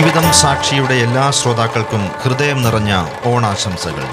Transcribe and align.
ജീവിതം 0.00 0.32
സാക്ഷിയുടെ 0.32 0.94
എല്ലാ 0.94 1.30
ശ്രോതാക്കൾക്കും 1.30 2.08
ഹൃദയം 2.08 2.62
നിറഞ്ഞ 2.62 3.06
ഓണാശംസകൾ. 3.24 4.04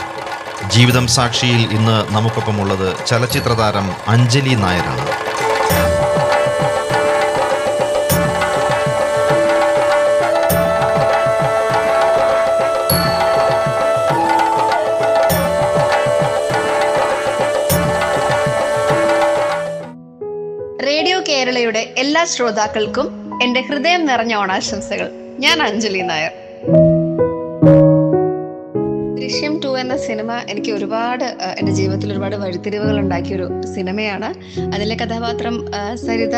ജീവിതം 0.67 1.07
സാക്ഷിയിൽ 1.07 1.73
ഇന്ന് 1.73 2.15
നമുക്കൊപ്പമുള്ളത് 2.15 3.05
ചലച്ചിത്ര 3.05 3.53
താരം 3.53 3.95
അഞ്ജലി 4.07 4.55
നായരാണ്. 4.55 5.05
റേഡിയോ 20.85 21.19
കേരളയുടെ 21.29 21.93
എല്ലാ 21.97 22.25
ശ്രോതാക്കൾക്കും 22.25 23.39
എന്റെ 23.43 23.61
ഹൃദയം 23.61 24.05
നിറഞ്ഞ 24.05 24.35
ഓണാശംസകൾ. 24.35 25.26
ഞാൻ 25.43 25.57
അഞ്ജലി 25.65 25.99
നായർ. 26.09 26.33
ദൃശ്യം 29.19 29.53
ടു 29.63 29.71
എന്ന 29.81 29.95
സിനിമ 30.05 30.31
എനിക്ക് 30.51 30.71
ഒരുപാട് 30.77 31.25
എന്റെ 31.59 31.71
ജീവിതത്തിൽ 31.79 32.11
ഒരുപാട് 32.13 32.35
വഴിത്തിരിവുകൾ 32.43 32.97
ഉണ്ടാക്കിയ 33.03 33.37
ഒരു 33.39 33.47
സിനിമയാണ്. 33.75 34.29
അതിലെ 34.75 34.97
കഥാപാത്രം 35.03 35.57
സരിത 36.05 36.37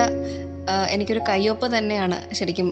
എനിക്കൊരു 0.94 1.22
കയ്യൊപ്പ് 1.28 1.68
തന്നെയാണ് 1.76 2.18
ശരിക്കും 2.38 2.68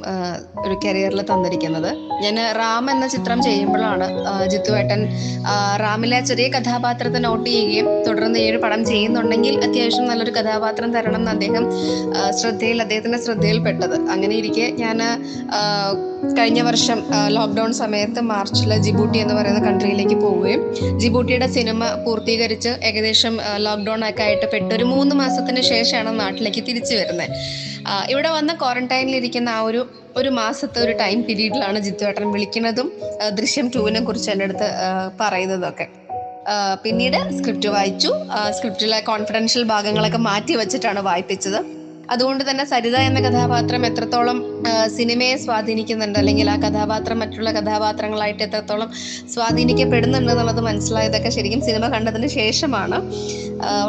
ഒരു 0.64 0.76
കരിയറിൽ 0.84 1.22
തന്നിരിക്കുന്നത്. 1.30 1.88
ഞാൻ 2.24 2.36
റാം 2.60 2.86
എന്ന 2.92 3.06
ചിത്രം 3.14 3.40
ചെയ്യുമ്പോഴാണ് 3.46 4.08
ജിത്തു 4.10 4.54
ജിത്തുവേട്ടൻ 4.54 5.02
റാമിലെ 5.84 6.20
ചെറിയ 6.30 6.48
കഥാപാത്രത്തെ 6.56 7.20
നോട്ട് 7.26 7.48
ചെയ്യുകയും 7.50 7.88
തുടർന്ന് 8.08 8.40
ഈ 8.40 8.46
ഒരു 8.52 8.60
പടം 8.66 8.82
ചെയ്യുന്നുണ്ടെങ്കിൽ 8.86 9.56
അത്യാവശ്യം 9.68 10.06
നല്ലൊരു 10.12 10.34
കഥാപാത്രം 10.38 10.92
തരണം 10.98 11.20
എന്ന് 11.22 11.32
അദ്ദേഹം 11.36 11.66
ശ്രദ്ധയിൽ 12.42 12.82
അദ്ദേഹത്തിന്റെ 12.86 13.22
ശ്രദ്ധയിൽപ്പെട്ടത്. 13.26 13.98
അങ്ങനെ 14.16 14.36
ഇരിക്കെ 14.42 14.68
ഞാൻ 14.84 15.00
കഴിഞ്ഞ 16.24 16.62
വർഷം 16.62 17.04
ലോക്ക്ഡൗൺ 17.28 17.74
സമയത്ത് 17.74 18.20
മാർച്ചിൽ 18.20 18.78
ജിബൂട്ടി 18.78 19.20
എന്ന് 19.20 19.34
പറയുന്ന 19.34 19.60
കൺട്രിയിലേക്ക് 19.60 20.16
പോവുകയും 20.16 20.76
ജിബൂട്ടിയുടെ 21.00 21.48
സിനിമ 21.48 21.94
പൂർത്തീകരിച്ച് 21.94 22.70
ഏകദേശം 22.70 23.38
ലോക്ക്ഡൗൺ 23.58 24.10
ഒക്കെ 24.10 24.24
ആയിട്ട് 24.24 24.52
പെട്ട് 24.52 24.76
ഒരു 24.76 24.84
മൂന്ന് 24.84 25.16
മാസത്തിന് 25.16 25.62
ശേഷമാണ് 25.62 26.20
നാട്ടിലേക്ക് 26.20 26.64
തിരിച്ചു 26.68 26.96
വരുന്നത്. 26.96 27.30
ഇവിടെ 28.10 28.30
വന്ന് 28.30 28.54
ക്വാറന്റൈനിൽ 28.54 29.16
ഇരിക്കുന്ന 29.16 29.50
ആ 29.50 29.62
ഒരു 29.62 29.88
ഒരു 30.18 30.30
മാസത്തെ 30.30 30.80
ഒരു 30.80 30.92
ടൈം 30.92 31.22
പീരീഡിലാണ് 31.22 31.80
ജിത്തുവേട്ടൻ 31.80 32.32
വിളിക്കുന്നതും 32.32 32.92
ദൃശ്യം 33.30 33.72
ടൂവിനെ 33.76 34.02
കുറിച്ച് 34.02 34.32
എന്റെ 34.32 34.46
അടുത്ത് 34.46 34.70
പറയുന്നതൊക്കെ. 35.22 35.88
പിന്നീട് 36.84 37.38
സ്ക്രിപ്റ്റ് 37.38 37.70
വായിച്ചു. 37.70 38.08
സ്ക്രിപ്റ്റിലെ 38.52 39.00
കോൺഫിഡൻഷ്യൽ 39.00 39.64
ഭാഗങ്ങളൊക്കെ 39.64 40.18
മാറ്റി 40.18 40.54
വെച്ചിട്ടാണ് 40.54 41.00
വായിപ്പിച്ചത്. 41.00 41.77
അതുകൊണ്ട് 42.10 42.44
തന്നെ 42.50 42.64
സരിത 42.66 42.98
എന്ന 43.10 43.20
കഥാപാത്രം 43.20 43.82
എത്രത്തോളം 43.86 44.38
സിനിമയെ 44.98 45.36
സ്വാധീനിക്കുന്നുണ്ട് 45.46 46.20
അല്ലെങ്കിൽ 46.22 46.50
ആ 46.54 46.58
കഥാപാത്രം 46.66 47.20
മറ്റുള്ള 47.20 47.52
കഥാപാത്രങ്ങളായിട്ട് 47.52 48.44
എത്രത്തോളം 48.48 48.90
സ്വാധീനിക്കപ്പെടുന്നുണ്ട് 49.34 50.32
എന്നുള്ളത് 50.34 50.62
മനസ്സിലായതൊക്കെ 50.70 51.32
ശരിക്കും 51.38 51.62
സിനിമ 51.62 51.88
കണ്ടതിന് 51.96 52.30
ശേഷമാണ്. 52.40 53.00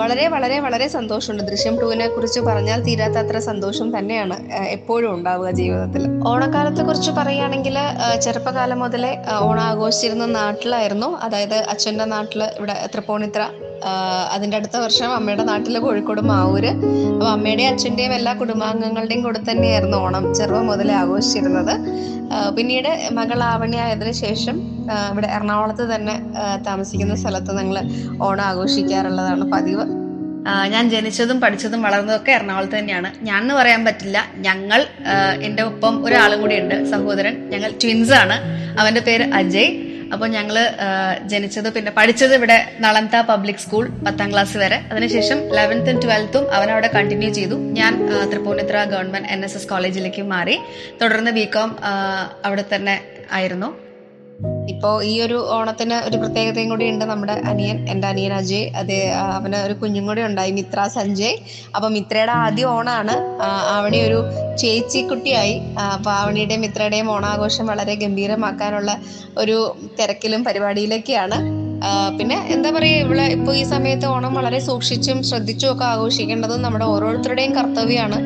വളരെ 0.01 0.29
വളരെ 0.29 0.61
വളരെ 0.61 0.89
സന്തോഷമുണ്ട്. 0.89 1.43
ദൃശ്യം 1.51 1.81
ടൂവിനെ 1.81 2.09
കുറിച്ച് 2.09 2.41
പറഞ്ഞാൽ 2.41 2.83
തീരാത്തത്ര 2.83 3.39
സന്തോഷം 3.39 3.99
തന്നെയാണ് 3.99 4.37
എപ്പോഴും 4.69 5.15
ഉണ്ടാവുക 5.15 5.51
ജീവിതത്തിൽ. 5.51 6.03
ഓണക്കാലത്തെ 6.29 6.83
കുറിച്ച് 6.83 7.11
പറയുകയാണെങ്കിൽ 7.11 7.77
ചെറുപ്പകാലം 8.21 8.79
മുതലേ 8.79 9.13
ഓണം 9.41 9.61
ആഘോഷിച്ചിരുന്ന 9.61 10.27
നാട്ടിലായിരുന്നു. 10.27 11.07
അതായത് 11.23 11.55
അച്ഛന്റെ 11.55 12.05
നാട്ടിൽ 12.05 12.43
ഇവിടെ 12.59 12.89
തൃപ്പൂണിത്ര 12.95 13.43
അതിന്റെ 14.33 14.57
അടുത്ത 14.57 14.77
വർഷം 14.77 15.15
അമ്മയുടെ 15.15 15.45
നാട്ടിൽ 15.45 15.79
കോഴിക്കോട് 15.79 16.21
മാവൂര് 16.21 16.71
അപ്പോൾ 17.13 17.29
അമ്മയുടെയും 17.29 17.69
അച്ഛന്റെയും 17.69 18.15
എല്ലാ 18.15 18.33
കുടുംബാംഗങ്ങളുടെയും 18.35 19.23
കൂടെ 19.23 19.39
തന്നെയായിരുന്നു 19.51 19.99
ഓണം 19.99 20.35
ചെറുപ്പം 20.35 20.67
മുതലേ 20.67 20.95
ആഘോഷിച്ചിരുന്നത്. 20.95 21.75
പിന്നീട് 22.57 23.09
മകൾ 23.13 23.43
ആവണിയായതിനു 23.43 24.13
ശേഷം 24.13 24.57
ആ, 24.59 24.78
ഇവിടെ 25.11 25.27
എറണാകുളത്ത് 25.27 25.95
തന്നെ 25.95 26.15
താമസിക്കുന്ന 26.67 27.15
സ്ഥലത്ത് 27.15 27.59
ഞങ്ങൾ 27.59 27.79
ഓണം 28.23 28.45
ആഘോഷിക്കാറുള്ളതാണ് 28.45 29.45
പതിവ്. 29.53 29.87
ഞാൻ 30.73 30.85
ജനിച്ചതും 30.91 31.41
പഠിച്ചതും 31.41 31.83
വളർന്നതും 31.83 32.19
ഒക്കെ 32.21 32.33
എറണാകുളത്ത് 32.33 32.77
തന്നെയാണ്. 32.79 33.09
ഞാൻ 33.25 33.43
എന്ന് 33.43 33.55
പറയാൻ 33.55 33.85
പറ്റില്ല. 33.85 34.19
ഞങ്ങൾ 34.47 34.87
എന്റെ 35.43 35.63
ഒപ്പം 35.63 36.05
ഒരാളും 36.05 36.41
കൂടി 36.41 36.57
ഉണ്ട് 36.61 36.77
സഹോദരൻ. 36.91 37.35
ഞങ്ങൾ 37.51 37.71
ട്വിൻസ് 37.83 38.13
ആണ്. 38.13 38.37
അവന്റെ 38.81 39.01
പേര് 39.01 39.35
അജയ്. 39.41 39.69
അപ്പോൾ 40.13 40.29
ഞങ്ങൾ 40.29 40.57
ജനിച്ചത് 41.31 41.73
പിന്നെ 41.73 41.91
പഠിച്ചത് 41.97 42.35
ഇവിടെ 42.35 42.57
നളന്ത 42.81 43.17
പബ്ലിക് 43.31 43.61
സ്കൂൾ 43.65 43.89
പത്താം 44.07 44.33
ക്ലാസ് 44.33 44.57
വരെ. 44.57 44.79
അതിനുശേഷം 44.93 45.39
ലെവൻത്തും 45.57 45.99
ട്വൽത്തും 46.05 46.45
അവൻ 46.55 46.71
അവിടെ 46.71 46.91
കണ്ടിന്യൂ 46.95 47.31
ചെയ്തു. 47.39 47.57
ഞാൻ 47.81 47.93
Tripunithura 48.31 48.85
government 48.93 49.29
N 49.29 49.45
S 49.45 49.57
S 49.57 49.69
കോളേജിലേക്ക് 49.69 50.23
മാറി. 50.23 50.57
തുടർന്ന് 51.03 51.31
ബി 51.31 51.45
കോം 51.57 51.77
അവിടെ 52.45 52.65
തന്നെ 52.75 52.97
ആയിരുന്നു. 53.33 53.88
ഇപ്പോ 54.73 54.91
ഈ 55.03 55.21
ഒരു 55.21 55.39
ഓണത്തിന് 55.51 55.97
ഒരു 56.09 56.17
പ്രത്യേകതയും 56.17 56.69
കൂടി 56.69 56.85
ഉണ്ട് 56.91 57.05
നമ്മുടെ 57.05 57.33
അനിയൻ 57.33 57.89
എന്റെ 57.89 58.07
അനിയൻ 58.09 58.33
അജയ്. 58.33 58.67
അത് 58.81 58.95
അവന് 59.37 59.57
ഒരു 59.67 59.73
കുഞ്ഞും 59.73 60.05
കൂടി 60.07 60.23
ഉണ്ടായി 60.23 60.51
മിത്ര 60.51 60.87
സഞ്ജയ്. 60.87 61.37
അപ്പൊ 61.77 61.89
മിത്രയുടെ 61.89 62.33
ആദ്യ 62.33 62.65
ഓണാണ്. 62.65 63.15
അവണി 63.77 63.99
ഒരു 64.09 64.19
ചേച്ചിക്കുട്ടിയായി. 64.59 65.09
കുട്ടിയായി 65.09 65.55
അപ്പൊ 65.97 66.11
ആവണിയുടെയും 66.11 66.61
മിത്രയുടെയും 66.61 67.09
ഓണാഘോഷം 67.11 67.67
വളരെ 67.67 67.95
ഗംഭീരമാക്കാനുള്ള 67.95 68.93
ഒരു 69.39 69.57
തിരക്കിലും 70.01 70.45
പരിപാടിയിലൊക്കെയാണ്. 70.45 71.39
പിന്നെ 72.19 72.37
എന്താ 72.55 72.71
പറയുക 72.71 73.05
ഇവിടെ 73.05 73.25
ഇപ്പോൾ 73.37 73.57
ഈ 73.57 73.65
സമയത്ത് 73.65 74.07
ഓണം 74.07 74.33
വളരെ 74.35 74.59
സൂക്ഷിച്ചും 74.59 75.19
ശ്രദ്ധിച്ചും 75.23 75.69
ഒക്കെ 75.73 75.85
ആഘോഷിക്കേണ്ടതും 75.85 76.63
നമ്മുടെ 76.63 76.85
ഓരോരുത്തരുടെയും 76.85 77.53
കർത്തവ്യമാണ് 77.57 78.19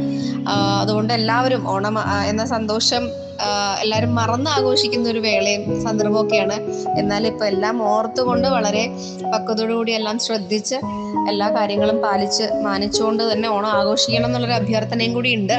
അതുകൊണ്ട് 0.50 1.12
എല്ലാവരും 1.12 1.68
ഓണം 1.68 1.98
എന്ന 2.26 2.44
സന്തോഷം 2.46 3.10
എല്ലാവരും 3.82 4.14
മറന്ന് 4.14 4.50
ആഘോഷിക്കുന്ന 4.50 5.08
ഒരു 5.08 5.18
വേളയും 5.18 5.82
സന്ദർഭമൊക്കെയാണ്. 5.84 6.56
എന്നാൽ 6.98 7.26
ഇപ്പൊ 7.26 7.46
എല്ലാം 7.46 7.82
ഓർത്തുകൊണ്ട് 7.82 8.48
വളരെ 8.48 8.82
പക്വതയോടുകൂടി 9.34 9.92
എല്ലാം 9.92 10.18
ശ്രദ്ധിച്ച് 10.18 10.74
എല്ലാ 11.28 11.50
കാര്യങ്ങളും 11.50 12.02
പാലിച്ച് 12.02 12.42
മാനിച്ചുകൊണ്ട് 12.62 13.32
തന്നെ 13.32 13.48
ഓണം 13.48 13.68
ആഘോഷിക്കണം 13.68 14.26
എന്നുള്ളൊരു 14.26 14.52
അഭ്യർത്ഥനയും 14.52 15.14
കൂടി 15.14 15.34
ഉണ്ട്. 15.34 15.56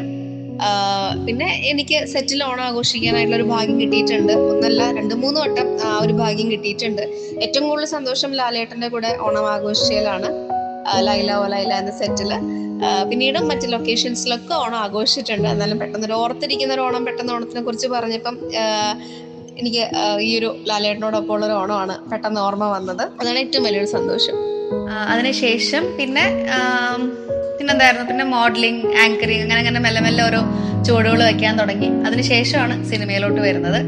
പിന്നെ 1.25 1.61
എനിക്ക് 1.71 2.07
സെറ്റിൽ 2.13 2.43
ഓണം 2.43 2.63
ആഘോഷിക്കാനായിട്ടുള്ള 2.63 3.35
ഒരു 3.35 3.43
ഭാഗ്യം 3.43 3.81
കിട്ടിയിട്ടുണ്ട്. 3.81 4.33
ഒന്നല്ല 4.33 4.91
രണ്ട് 4.91 5.15
മൂന്ന് 5.15 5.41
വട്ടം 5.41 5.67
ആ 5.85 5.99
ഒരു 5.99 6.13
ഭാഗ്യം 6.13 6.51
കിട്ടിയിട്ടുണ്ട്. 6.51 7.01
ഏറ്റവും 7.41 7.69
കൂടുതൽ 7.69 7.85
സന്തോഷം 7.85 8.33
ലാലേട്ടന്റെ 8.33 8.87
കൂടെ 8.87 9.17
ഓണം 9.19 9.47
ആഘോഷിച്ചതിലാണ്. 9.55 10.29
ലൈല 10.99 11.31
ഓ 11.31 11.47
ലൈല 11.47 11.73
എന്ന 11.73 11.91
സെറ്റിൽ. 11.91 12.33
പിന്നീട് 13.09 13.39
മറ്റ് 13.51 13.67
ലൊക്കേഷൻസിലൊക്കെ 13.73 14.53
ഓണം 14.53 14.79
ആഘോഷിച്ചിട്ടുണ്ട്. 14.85 15.47
എന്നാലും 15.47 15.79
പെട്ടെന്ന് 15.79 16.07
ഒരു 16.07 16.15
ഓർത്തിരിക്കുന്ന 16.21 16.73
ഒരു 16.73 16.81
ഓണം 16.81 17.05
പെട്ടെന്ന് 17.05 17.33
ഓണത്തിനെ 17.33 17.61
കുറിച്ച് 17.61 17.87
പറഞ്ഞപ്പം 17.87 18.37
എനിക്ക് 19.59 19.83
ഈ 20.27 20.29
ഒരു 20.39 20.49
ലാലേട്ടനോടൊപ്പം 20.67 21.33
ഉള്ള 21.33 21.45
ഒരു 21.45 21.53
ഓണമാണ് 21.53 21.95
പെട്ടെന്ന് 22.11 22.41
ഓർമ്മ 22.41 22.67
വന്നത്. 22.67 23.03
അതാണ് 23.19 23.37
ഏറ്റവും 23.43 23.63
വലിയൊരു 23.63 23.89
സന്തോഷം. 23.97 24.37
അതിനുശേഷം 25.11 25.83
പിന്നെ 25.97 26.23
പിന്നെന്തായിരുന്നു? 27.57 28.05
പിന്നെ 28.07 28.23
മോഡലിംഗ് 28.37 28.85
ആങ്കറിങ് 29.03 29.41
അങ്ങനെ 29.41 29.59
അങ്ങനെ 29.59 29.79
മെല്ലെ 29.79 30.01
മെല്ലെ 30.01 30.23
ഓരോ 30.23 30.41
ചുവടുകൾ 30.85 31.19
വെക്കാൻ 31.23 31.59
തുടങ്ങി. 31.59 31.89
അതിനുശേഷമാണ് 32.07 32.75
സിനിമയിലോട്ട് 32.91 33.41
വരുന്നത്. 33.41 33.79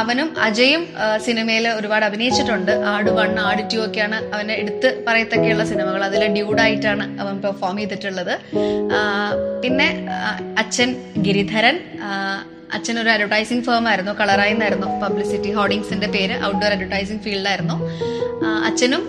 അവനും 0.00 0.28
അജയും 0.46 0.82
സിനിമയിൽ 1.26 1.66
ഒരുപാട് 1.78 2.04
അഭിനയിച്ചിട്ടുണ്ട്. 2.08 2.72
ആട് 2.92 3.10
വൺ 3.18 3.32
ആട് 3.48 3.62
ടു 3.72 3.78
ഒക്കെയാണ് 3.86 4.18
അവനെ 4.34 4.54
എടുത്ത് 4.62 4.90
പറയത്തക്കെയുള്ള 5.08 5.64
സിനിമകൾ. 5.72 6.00
അതിൽ 6.08 6.22
ഡ്യൂഡായിട്ടാണ് 6.36 7.06
അവൻ 7.24 7.34
പെർഫോം 7.44 7.76
ചെയ്തിട്ടുള്ളത്. 7.80 8.34
പിന്നെ 9.64 9.88
അച്ഛൻ 10.62 10.90
ഗിരിധരൻ. 11.26 11.78
അച്ഛൻ 12.76 12.96
ഒരു 13.00 13.10
അഡ്വർടൈസിംഗ് 13.14 13.64
ഫേം 13.66 13.86
ആയിരുന്നു 13.88 14.12
കളറായി 14.20 14.52
എന്നായിരുന്നു 14.56 14.86
പബ്ലിസിറ്റി 15.02 15.50
ഹോർഡിങ്സിന്റെ 15.56 16.08
പേര് 16.14 16.36
ഔട്ട്ഡോർ 16.48 16.70
അഡ്വർടൈസിംഗ് 16.76 17.22
ഫീൽഡായിരുന്നു 17.26 17.76
അച്ഛനും 18.68 19.02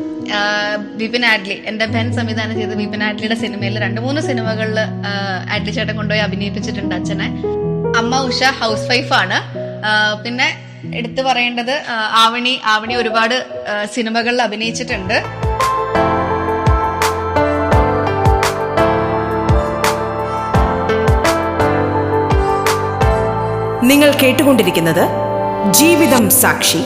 വിപിൻ 1.00 1.24
ആഡ്ലി 1.32 1.56
എന്റെ 1.70 1.86
ബെൻ 1.94 2.08
സംവിധാനം 2.18 2.56
ചെയ്ത 2.60 2.74
വിപിൻ 2.82 3.02
ആഡ്ലിയുടെ 3.08 3.38
സിനിമയിൽ 3.44 3.76
രണ്ട് 3.86 4.00
മൂന്ന് 4.06 4.22
സിനിമകളിൽ 4.28 4.80
ആഡ്ലി 5.56 5.72
ചേട്ടൻ 5.78 5.96
കൊണ്ടുപോയി 6.00 6.24
അഭിനയിപ്പിച്ചിട്ടുണ്ട് 6.28 6.96
അച്ഛനെ. 7.00 7.28
അമ്മ 8.02 8.20
ഉഷ 8.30 8.44
ഹൗസ് 8.60 8.88
വൈഫാണ്. 8.92 9.40
പിന്നെ 10.24 10.48
എടുത്തു 11.00 11.22
പറയേണ്ടത് 11.22 11.76
ആവണി 12.24 12.54
ആവണി 12.74 12.96
ഒരുപാട് 13.02 13.36
സിനിമകളിൽ 13.96 14.42
അഭിനയിച്ചിട്ടുണ്ട്. 14.48 15.18
നിങ്ങൾ 23.92 24.10
കേട്ടുകൊണ്ടിരിക്കുന്നത് 24.22 25.06
ജീവിതം 25.80 26.26
സാക്ഷി. 26.42 26.82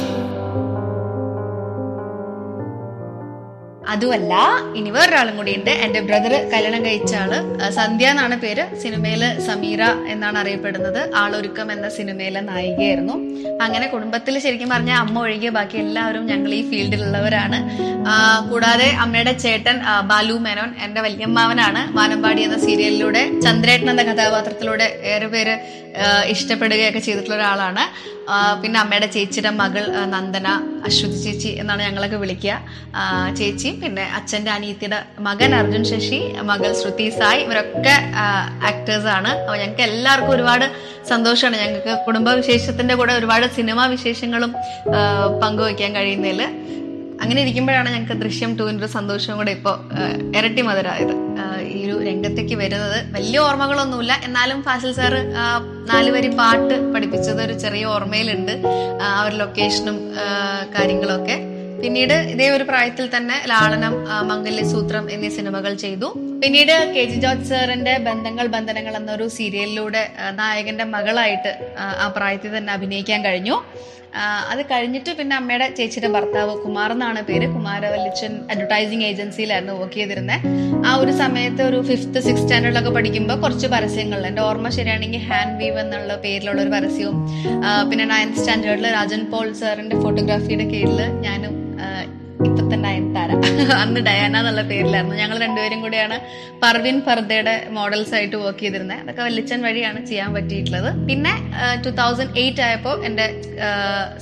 അതുമല്ല 3.98 4.34
ഇനി 4.80 4.90
വേറൊരാളും 4.96 5.36
കൂടി 5.38 5.52
ഉണ്ട് 5.60 5.72
എന്റെ 5.86 6.00
ബ്രദർ 6.08 6.34
കല്യാണം 6.54 6.82
കഴിച്ച 6.86 7.14
ആൾ 7.22 7.32
ആ, 7.64 7.70
സന്ധ്യ 7.78 8.08
എന്നാണ് 8.14 8.36
പേര്. 8.44 8.64
സിനിമയിൽ 8.84 9.24
സമീറ 9.48 9.82
എന്നാണ് 10.14 10.38
അറിയപ്പെടുന്നത്. 10.42 11.00
ആളൊരുക്കം 11.22 11.68
എന്ന 11.76 11.88
സിനിമയിലെ 11.98 12.42
നായികയായിരുന്നു. 12.50 13.16
അങ്ങനെ 13.66 13.88
കുടുംബത്തിൽ 13.94 14.40
ശരിക്കും 14.46 14.70
പറഞ്ഞാൽ 14.74 15.00
അമ്മ 15.06 15.20
ഒഴികെ 15.20 15.50
ബാക്കി 15.58 15.78
എല്ലാവരും 15.84 16.26
ഞങ്ങൾ 16.32 16.52
ഈ 16.60 16.70
ഫീൽഡിലുള്ളവരാണ്. 16.70 17.60
കൂടാതെ 18.50 18.90
അമ്മയുടെ 19.04 19.34
ചേട്ടൻ 19.44 19.78
ബാലു 20.12 20.34
മേനോൻ 20.46 20.70
എന്റെ 20.86 21.02
വല്യമ്മാവനാണ്. 21.06 21.82
വാനമ്പാടി 21.98 22.42
എന്ന 22.48 22.60
സീരിയലിലൂടെ 22.66 23.24
ചന്ദ്രേട്ടൻ 23.46 23.90
എന്ന 23.90 24.04
കഥാപാത്രത്തിലൂടെ 24.12 24.88
ഏറെ 25.14 25.28
പേര് 25.28 25.56
ഇഷ്ടപ്പെടുകയൊക്കെ 26.34 27.02
ചെയ്തിട്ടുള്ള 27.08 27.36
ഒരാളാണ്. 27.40 27.84
പിന്നെ 28.62 28.78
അമ്മയുടെ 28.82 29.08
ചേച്ചിയുടെ 29.16 29.52
മകൾ 29.60 29.84
നന്ദന 30.14 30.48
അശ്വതി 30.88 31.20
ചേച്ചി 31.26 31.52
എന്നാണ് 31.62 31.82
ഞങ്ങളൊക്കെ 31.88 32.18
വിളിക്കുക. 32.24 32.56
ചേച്ചി 33.40 33.70
പിന്നെ 33.84 34.06
അച്ഛന്റെ 34.18 34.52
അനിയത്തിയുടെ 34.56 35.00
മകൻ 35.28 35.52
അർജുൻ 35.60 35.84
ശശി 35.92 36.20
മകൾ 36.52 36.72
ശ്രുതി 36.82 37.08
സായ് 37.20 37.42
ഇവരൊക്കെ 37.46 37.96
ആക്ടേഴ്സാണ് 38.72 39.32
അപ്പോൾ 39.42 39.58
ഞങ്ങൾക്ക് 39.64 39.86
എല്ലാവർക്കും 39.90 40.34
ഒരുപാട് 40.38 40.66
സന്തോഷമാണ്. 41.12 41.58
ഞങ്ങൾക്ക് 41.64 41.94
കുടുംബ 42.08 42.30
വിശേഷത്തിന്റെ 42.40 42.96
കൂടെ 43.02 43.14
ഒരുപാട് 43.20 43.46
സിനിമാ 43.60 43.86
വിശേഷങ്ങളും 43.96 44.54
പങ്കുവയ്ക്കാൻ 45.44 45.92
കഴിയുന്നതിൽ 46.00 46.42
അങ്ങനെ 47.22 47.42
ഇരിക്കുമ്പോഴാണ് 47.42 47.90
ഞങ്ങൾക്ക് 47.90 48.14
ദൃശ്യം 48.24 48.58
ടൂവിന്റെ 48.58 48.86
ഒരു 48.86 48.92
സന്തോഷവും 48.92 49.38
കൂടെ 49.38 49.52
ഇപ്പോൾ 49.52 49.76
ഇരട്ടി 50.38 50.62
മധുരമായത്. 50.62 51.14
ഈ 51.72 51.80
ഒരു 51.86 52.04
രംഗത്തേക്ക് 52.06 52.56
വരുന്നത് 52.56 52.98
വലിയ 53.16 53.40
ഓർമ്മകളൊന്നുമില്ല. 53.40 54.14
എന്നാലും 54.24 54.64
ഫാസിൽ 54.64 54.92
സാർ 54.94 55.14
നാലുവരി 55.92 56.28
വരി 56.28 56.38
പാട്ട് 56.38 56.94
പഠിപ്പിച്ചത് 56.94 57.42
ഒരു 57.44 57.54
ചെറിയ 57.64 57.86
ഓർമ്മയിലുണ്ട്. 57.86 58.54
ആ 59.02 59.24
ഒരു 59.28 59.36
ലൊക്കേഷനും 59.36 59.98
കാര്യങ്ങളൊക്കെ. 60.76 61.38
പിന്നീട് 61.82 62.14
ഇതേ 62.34 62.50
ഒരു 62.50 62.64
പ്രായത്തിൽ 62.64 63.16
തന്നെ 63.16 63.36
ലാളനം 63.46 63.94
മംഗല്യ 64.30 64.64
സൂത്രം 64.72 65.12
എന്നീ 65.12 65.30
സിനിമകൾ 65.30 65.74
ചെയ്തു. 65.76 66.08
പിന്നീട് 66.44 66.94
കെ 66.96 67.04
ജി 67.04 67.20
ജോർജ് 67.20 67.50
സാറിന്റെ 67.50 67.98
ബന്ധങ്ങൾ 68.08 68.48
ബന്ധനങ്ങൾ 68.48 68.96
എന്നൊരു 68.96 69.28
സീരിയലിലൂടെ 69.28 70.02
നായകന്റെ 70.32 70.84
മകളായിട്ട് 70.96 71.52
ആ, 71.80 72.08
പ്രായത്തിൽ 72.18 72.58
തന്നെ 72.58 72.74
അഭിനയിക്കാൻ 72.74 73.26
കഴിഞ്ഞു. 73.26 73.58
അത് 74.52 74.62
കഴിഞ്ഞിട്ട് 74.70 75.12
പിന്നെ 75.18 75.36
അമ്മയുടെ 75.38 75.68
ചേച്ചിയുടെ 75.78 76.10
ഭർത്താവ് 76.14 76.54
കുമാർ 76.64 76.92
എന്നാണ് 76.94 77.22
പേര്. 77.28 77.48
കുമാരവല്ലിച്ചൻ 77.56 78.34
അഡ്വർടൈസിങ് 78.52 79.06
ഏജൻസിയിലായിരുന്നു 79.10 79.74
വർക്ക് 79.80 79.98
ചെയ്തിരുന്നത് 79.98 80.46
ആ 80.84 80.94
ഒരു 80.98 81.14
സമയത്ത് 81.18 81.62
ഒരു 81.64 81.80
ഫിഫ്ത്ത് 81.88 82.20
സിക്സ് 82.26 82.44
സ്റ്റാൻഡേർഡിലൊക്കെ 82.44 82.92
പഠിക്കുമ്പോൾ 82.96 83.38
കുറച്ച് 83.44 83.68
പരസ്യങ്ങൾ 83.74 84.20
എന്റെ 84.28 84.42
ഓർമ്മ 84.44 84.70
ശരിയാണെങ്കിൽ 84.76 85.24
ഹാൻഡ് 85.28 85.58
വീവ് 85.62 85.80
എന്നുള്ള 85.80 86.16
പേരിലുള്ള 86.24 86.60
ഒരു 86.62 86.74
പരസ്യവും 86.74 87.18
പിന്നെ 87.90 88.06
നയൻത് 88.12 88.40
സ്റ്റാൻഡേർഡിൽ 88.40 88.88
രാജൻ 88.96 89.24
പോൾ 89.32 89.50
സാറിന്റെ 89.62 89.98
ഫോട്ടോഗ്രാഫിയുടെ 90.04 90.68
കീഴിൽ 90.72 91.00
ഞാനും 91.26 91.56
ആ, 91.80 91.88
ഇപ്പത്തെ 92.42 92.78
നയൻതാര 93.30 93.72
അന്ന് 93.84 94.00
ഡയാന 94.08 94.34
എന്നുള്ള 94.42 94.62
പേരിലായിരുന്നു. 94.72 95.16
ഞങ്ങൾ 95.22 95.38
രണ്ടുപേരും 95.46 95.80
കൂടിയാണ് 95.86 96.18
പർവിൻ 96.64 96.98
പർദയുടെ 97.08 97.56
മോഡൽസ് 97.78 98.14
ആയിട്ട് 98.18 98.38
വർക്ക് 98.44 98.64
ചെയ്തിരുന്നത്. 98.64 99.00
അതൊക്കെ 99.04 99.22
വല്ലിച്ചൻ 99.28 99.60
വഴിയാണ് 99.68 100.00
ചെയ്യാൻ 100.10 100.30
പറ്റിയിട്ടുള്ളത്. 100.38 100.90
പിന്നെ 101.10 101.34
ടൂ 101.86 101.92
തൗസൻഡ് 102.02 102.34
എയ്റ്റ് 102.44 102.64
ആയപ്പോൾ 102.68 102.96
എന്റെ 103.10 103.28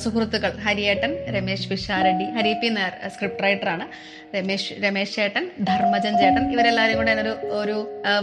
സുഹൃത്തുക്കൾ 0.04 0.52
ഹരിയേട്ടൻ 0.66 1.14
രമേശ് 1.38 1.70
പിഷാരടി 1.70 2.28
ഹരി 2.38 2.54
പി 2.62 2.70
നായർ 2.78 2.94
സ്ക്രിപ്റ്റ് 3.16 3.44
റൈറ്ററാണ് 3.46 3.88
രമേശ് 4.36 4.74
രമേശ് 4.84 5.14
ചേട്ടൻ 5.18 5.44
ധർമ്മജൻ 5.68 6.14
ചേട്ടൻ 6.22 6.44
ഇവരെല്ലാവരും 6.54 6.98
കൂടെ 7.00 7.12
എന്നൊരു 7.12 7.34
ഒരു 7.62 7.78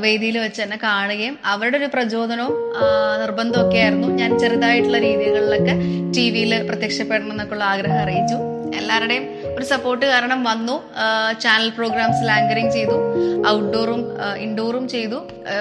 വേദിയിൽ 0.04 0.36
വെച്ച് 0.44 0.60
എന്നെ 0.64 0.78
കാണുകയും 0.88 1.34
അവരുടെ 1.52 1.76
ഒരു 1.80 1.88
പ്രചോദനവും 1.94 2.56
നിർബന്ധമൊക്കെ 3.22 3.78
ആയിരുന്നു. 3.84 4.08
ഞാൻ 4.20 4.30
ചെറുതായിട്ടുള്ള 4.42 4.98
രീതികളിലൊക്കെ 4.98 5.74
ടി 6.16 6.24
വിയിൽ 6.34 6.52
പ്രത്യക്ഷപ്പെടണം 6.70 7.32
എന്നൊക്കെയുള്ള 7.34 7.64
ആഗ്രഹം 7.72 8.00
അറിയിച്ചു. 8.04 8.38
എല്ലാവരുടെയും 8.80 9.24
ഒരു 9.58 9.64
സപ്പോർട്ട് 9.64 10.06
കാരണം 10.06 10.44
വന്നു. 10.44 10.76
ചാനൽ 11.42 11.68
പ്രോഗ്രാംസിൽ 11.78 12.28
ആങ്കറിങ് 12.36 12.70
ചെയ്തു. 12.70 12.96
ഔട്ട്ഡോറും 13.50 14.02
ഇൻഡോറും 14.36 14.88
ചെയ്തു. 14.88 15.18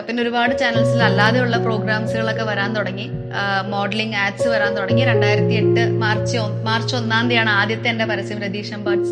പിന്നെ 0.07 0.23
ഒരുപാട് 0.23 0.59
ചാനൽസിൽ 0.59 1.01
അല്ലാതെയുള്ള 1.03 1.57
പ്രോഗ്രാംസുകളൊക്കെ 1.57 2.43
വരാൻ 2.43 2.75
തുടങ്ങി. 2.75 3.07
മോഡലിംഗ് 3.73 4.15
ആഡ്സ് 4.15 4.47
വരാൻ 4.47 4.71
തുടങ്ങി. 4.75 5.03
രണ്ടായിരത്തി 5.05 5.55
എട്ട് 5.61 5.83
മാർച്ച് 6.03 6.37
മാർച്ച് 6.67 6.95
ഒന്നാം 6.95 7.23
തീയതിയാണ് 7.29 7.49
ആദ്യത്തെ 7.49 7.89
എന്റെ 7.89 8.05
പരസ്യം 8.05 8.39
രതീഷ് 8.41 8.73
അമ്പാട് 8.73 9.03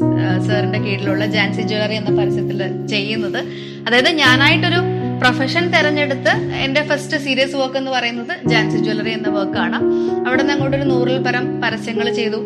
സാറിന്റെ 0.47 0.79
കീഴിലുള്ള 0.79 1.25
ജാൻസി 1.25 1.61
ജ്വല്ലറി 1.61 1.95
എന്ന 1.95 2.11
പരസ്യത്തിൽ 2.21 2.87
ചെയ്യുന്നത്. 2.87 3.41
അതായത് 3.87 4.09
ഞാനായിട്ടൊരു 4.09 4.81
പ്രൊഫഷൻ 5.21 5.63
തെരഞ്ഞെടുത്ത് 5.71 6.33
എന്റെ 6.65 6.81
ഫസ്റ്റ് 6.89 7.17
സീരിയസ് 7.17 7.55
വർക്ക് 7.55 7.77
എന്ന് 7.77 7.91
പറയുന്നത് 7.91 8.33
ജാൻസി 8.49 8.77
ജ്വല്ലറി 8.77 9.11
എന്ന 9.13 9.29
വർക്കാണ് 9.29 9.77
അവിടെ 10.27 10.41
നിന്ന് 10.41 10.53
അങ്ങോട്ടൊരു 10.53 10.83
നൂറിൽ 10.83 11.17
പരം 11.23 11.45
പരസ്യങ്ങൾ 11.61 12.07
ചെയ്തു. 12.19 12.39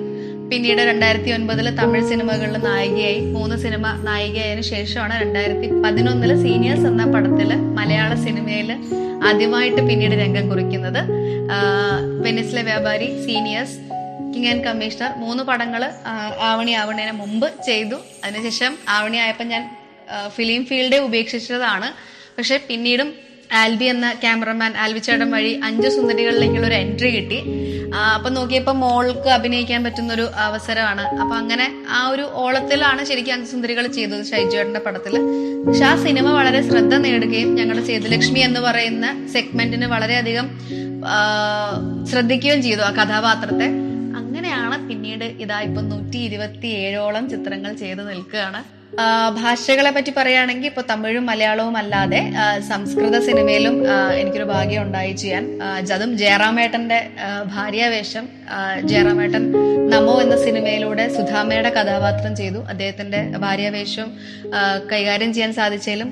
പിന്നീട് 0.53 0.81
രണ്ടായിരത്തി 0.89 1.29
ഒൻപതിൽ 1.35 1.67
തമിഴ് 1.77 2.07
സിനിമകളിൽ 2.09 2.55
നായികയായി. 2.65 3.19
മൂന്ന് 3.35 3.55
സിനിമ 3.63 3.85
നായികയായതിനു 4.07 4.63
ശേഷമാണ് 4.69 5.13
രണ്ടായിരത്തി 5.21 5.67
പതിനൊന്നിൽ 5.83 6.31
സീനിയേഴ്സ് 6.43 6.85
എന്ന 6.89 7.03
പടത്തിൽ 7.13 7.49
മലയാള 7.77 8.11
സിനിമയിൽ 8.25 8.69
ആദ്യമായിട്ട് 9.29 9.81
പിന്നീട് 9.87 10.15
രംഗം 10.21 10.45
കുറിക്കുന്നത് 10.49 11.01
വെനിസിലെ 12.25 12.63
വ്യാപാരി 12.69 13.07
സീനിയേഴ്സ് 13.25 13.77
കിങ് 14.33 14.47
ആൻഡ് 14.51 14.63
കമ്മീഷണർ. 14.67 15.11
മൂന്ന് 15.23 15.43
പടങ്ങൾ 15.49 15.83
ആവണി 16.51 16.75
ആവണേന് 16.81 17.15
മുമ്പ് 17.23 17.47
ചെയ്തു. 17.69 17.99
അതിനുശേഷം 18.23 18.75
ആവണി 18.97 19.17
ആയപ്പോൾ 19.23 19.49
ഞാൻ 19.53 19.65
ഫിലിം 20.37 20.63
ഫീൽഡെ 20.71 20.99
ഉപേക്ഷിച്ചതാണ്. 21.09 21.89
പക്ഷെ 22.37 22.57
പിന്നീടും 22.69 23.11
ആൽബി 23.61 23.85
എന്ന 23.93 24.07
ക്യാമറമാൻ 24.21 24.73
ആൽബി 24.83 25.01
ചേട്ടൻ 25.07 25.29
വഴി 25.31 25.51
അഞ്ച് 25.67 25.89
സുന്ദരികളിലേക്കുള്ള 25.95 26.67
ഒരു 26.67 26.77
എൻട്രി 26.83 27.09
കിട്ടി. 27.17 27.39
അപ്പൊ 28.15 28.29
നോക്കിയപ്പോ 28.29 28.73
മോൾക്ക് 28.83 29.29
അഭിനയിക്കാൻ 29.29 29.83
പറ്റുന്ന 29.83 30.13
ഒരു 30.13 30.25
അവസരമാണ്. 30.45 31.03
അപ്പൊ 31.21 31.35
അങ്ങനെ 31.35 31.65
ആ 31.89 31.99
ഒരു 32.07 32.25
ഓളത്തിലാണ് 32.43 33.05
ശരിക്കും 33.05 33.33
അംഗസുന്ദരികൾ 33.33 33.51
സുന്ദരികൾ 33.53 33.87
ചെയ്തത് 33.87 34.23
ഷൈജുവേട്ടന്റെ 34.25 34.79
പടത്തിൽ 34.79 35.13
പക്ഷെ 35.65 35.85
ആ 35.85 35.93
സിനിമ 36.03 36.27
വളരെ 36.31 36.61
ശ്രദ്ധ 36.69 36.93
നേടുകയും 36.95 37.55
ഞങ്ങളുടെ 37.55 37.85
സേതുലക്ഷ്മി 37.85 38.39
എന്ന് 38.39 38.59
പറയുന്ന 38.59 39.05
സെഗ്മെന്റിന് 39.33 39.85
വളരെയധികം 39.85 40.47
ശ്രദ്ധിക്കുകയും 42.11 42.61
ചെയ്തു 42.61 42.81
ആ 42.81 42.91
കഥാപാത്രത്തെ. 42.99 43.67
അങ്ങനെയാണ് 44.19 44.77
പിന്നീട് 44.89 45.25
ഇതാ 45.45 45.59
ഇപ്പൊ 45.59 45.81
നൂറ്റി 45.81 46.17
ഇരുപത്തി 46.17 46.67
ഏഴോളം 46.67 47.29
ചിത്രങ്ങൾ 47.29 47.73
ചെയ്തു 47.73 48.01
നിൽക്കുകയാണ്. 48.01 48.61
ഭാഷകളെ 49.41 49.91
പറ്റി 49.91 50.11
പറയുകയാണെങ്കിൽ 50.17 50.69
ഇപ്പൊ 50.71 50.81
തമിഴും 50.89 51.25
മലയാളവും 51.25 51.77
അല്ലാതെ 51.77 52.21
സംസ്കൃത 52.69 53.17
സിനിമയിലും 53.27 53.75
എനിക്കൊരു 54.19 54.43
ഭാഗ്യം 54.43 54.81
ഉണ്ടായി 54.81 55.13
ചെയ്യാൻ. 55.13 55.45
അതും 55.95 56.17
ജയറാമേട്ടന്റെ 56.17 56.99
ഭാര്യാവേഷം 57.55 58.25
ജയറാമേട്ടൻ 58.91 59.45
നമോ 59.93 60.21
എന്ന 60.21 60.35
സിനിമയിലൂടെ 60.43 61.05
സുധാമയുടെ 61.17 61.69
കഥാപാത്രം 61.69 62.35
ചെയ്തു. 62.35 62.59
അദ്ദേഹത്തിന്റെ 62.73 63.21
ഭാര്യാവേഷം 63.45 64.09
കൈകാര്യം 64.91 65.33
ചെയ്യാൻ 65.33 65.53
സാധിച്ചാലും 65.53 66.11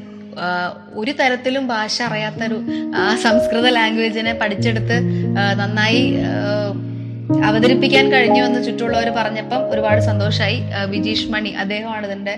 ഒരു 0.94 1.12
തരത്തിലും 1.12 1.68
ഭാഷ 1.68 2.02
അറിയാത്തൊരു 2.02 2.58
സംസ്കൃത 3.24 3.68
ലാംഗ്വേജിനെ 3.78 4.34
പഠിച്ചെടുത്ത് 4.34 4.98
നന്നായി 5.62 6.02
അവതരിപ്പിക്കാൻ 7.48 8.12
കഴിഞ്ഞു 8.12 8.42
എന്ന് 8.44 8.60
ചുറ്റുമുള്ളവർ 8.66 9.10
പറഞ്ഞപ്പം 9.10 9.62
ഒരുപാട് 9.74 10.02
സന്തോഷമായി 10.02 10.64
വിജീഷ് 10.86 11.28
മണി 11.34 11.50
അദ്ദേഹമാണ് 11.50 12.06
ഇതിന്റെ 12.06 12.36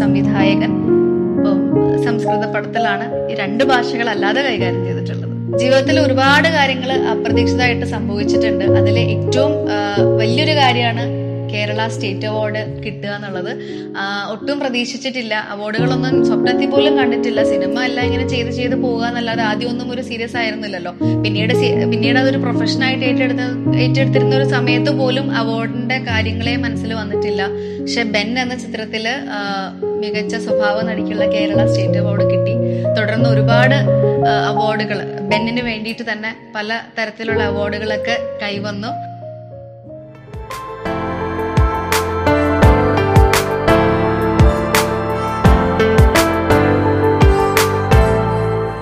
സംവിധായകൻ. 0.00 0.72
സംസ്കൃത 2.06 2.44
പടത്തിലാണ് 2.54 3.04
ഈ 3.30 3.34
രണ്ട് 3.34 3.64
ഭാഷകളല്ലാതെ 3.64 4.40
കൈകാര്യം 4.40 4.84
ചെയ്തിട്ടുള്ളത്. 4.86 5.28
ജീവിതത്തിൽ 5.60 5.96
ഒരുപാട് 6.00 6.48
കാര്യങ്ങൾ 6.48 6.92
അപ്രതീക്ഷിതമായിട്ട് 6.92 7.86
സംഭവിച്ചിട്ടുണ്ട്. 7.86 8.64
അതിലെ 8.64 9.02
ഏറ്റവും 9.14 9.52
വലിയൊരു 10.20 10.54
കാര്യമാണ് 10.60 11.04
കേരള 11.54 11.80
സ്റ്റേറ്റ് 11.94 12.26
അവാർഡ് 12.30 12.62
കിട്ടുക 12.84 13.12
എന്നുള്ളത് 13.16 13.52
ഒട്ടും 14.32 14.56
പ്രതീക്ഷിച്ചിട്ടില്ല. 14.60 15.34
അവാർഡുകളൊന്നും 15.54 16.14
സ്വപ്നത്തിൽ 16.28 16.70
പോലും 16.74 16.94
കണ്ടിട്ടില്ല. 17.00 17.42
സിനിമ 17.52 17.78
അല്ല 17.88 18.00
ഇങ്ങനെ 18.08 18.26
ചെയ്ത് 18.32 18.50
ചെയ്ത് 18.58 18.76
പോകുക 18.84 19.04
എന്നല്ലാതെ 19.10 19.42
ആദ്യം 19.50 19.70
ഒന്നും 19.72 19.88
ഒരു 19.94 20.02
സീരിയസ് 20.10 20.36
ആയിരുന്നില്ലല്ലോ. 20.42 20.92
പിന്നീട് 21.24 21.54
പിന്നീട് 21.92 22.18
അതൊരു 22.22 22.40
പ്രൊഫഷനായിട്ട് 22.44 23.04
ഏറ്റെടുത്ത 23.10 23.42
ഏറ്റെടുത്തിരുന്ന 23.82 24.34
ഒരു 24.40 24.48
സമയത്ത് 24.56 24.92
പോലും 25.00 25.26
അവാർഡിന്റെ 25.40 25.98
കാര്യങ്ങളെ 26.10 26.56
മനസ്സിൽ 26.64 26.90
വന്നിട്ടില്ല. 27.00 27.42
പക്ഷെ 27.82 28.02
ബെൻ 28.14 28.28
എന്ന 28.42 28.54
ചിത്രത്തിൽ 28.64 29.06
മികച്ച 30.02 30.34
സ്വഭാവ 30.44 30.76
നടിക്കുള്ള 30.88 31.24
കേരള 31.32 31.60
സ്റ്റേറ്റ് 31.70 31.98
അവാർഡ് 32.02 32.24
കിട്ടി. 32.30 32.54
തുടർന്ന് 32.96 33.28
ഒരുപാട് 33.34 33.78
അവാർഡുകൾ 34.50 34.98
ബെന്നിന് 35.30 35.62
വേണ്ടിയിട്ട് 35.68 36.04
തന്നെ 36.12 36.30
പല 36.56 36.78
തരത്തിലുള്ള 36.98 37.42
അവാർഡുകളൊക്കെ 37.42 38.16
കൈവന്നു. 38.42 38.90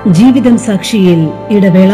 ജീവിതം 0.07 0.59
സാക്ഷിയിൽ 0.59 1.33
ഇടവേള. 1.51 1.91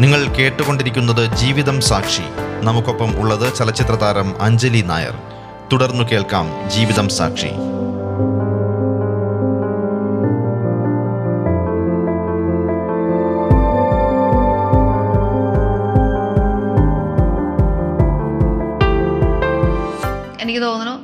നിങ്ങൾ 0.00 0.26
കേട്ടുകൊണ്ടിരിക്കുന്നത് 0.26 1.36
ജീവിതം 1.36 1.80
സാക്ഷി. 1.80 2.22
നമുക്കൊപ്പം 2.64 3.20
ഉള്ളത് 3.20 3.54
ചലച്ചിത്ര 3.54 3.94
താരം 3.94 4.42
അഞ്ജലി 4.42 4.80
നായർ. 4.80 5.18
തുടർന്നു 5.72 6.04
കേൾക്കാം 6.12 6.70
ജീവിതം 6.70 7.08
സാക്ഷി. 7.08 7.48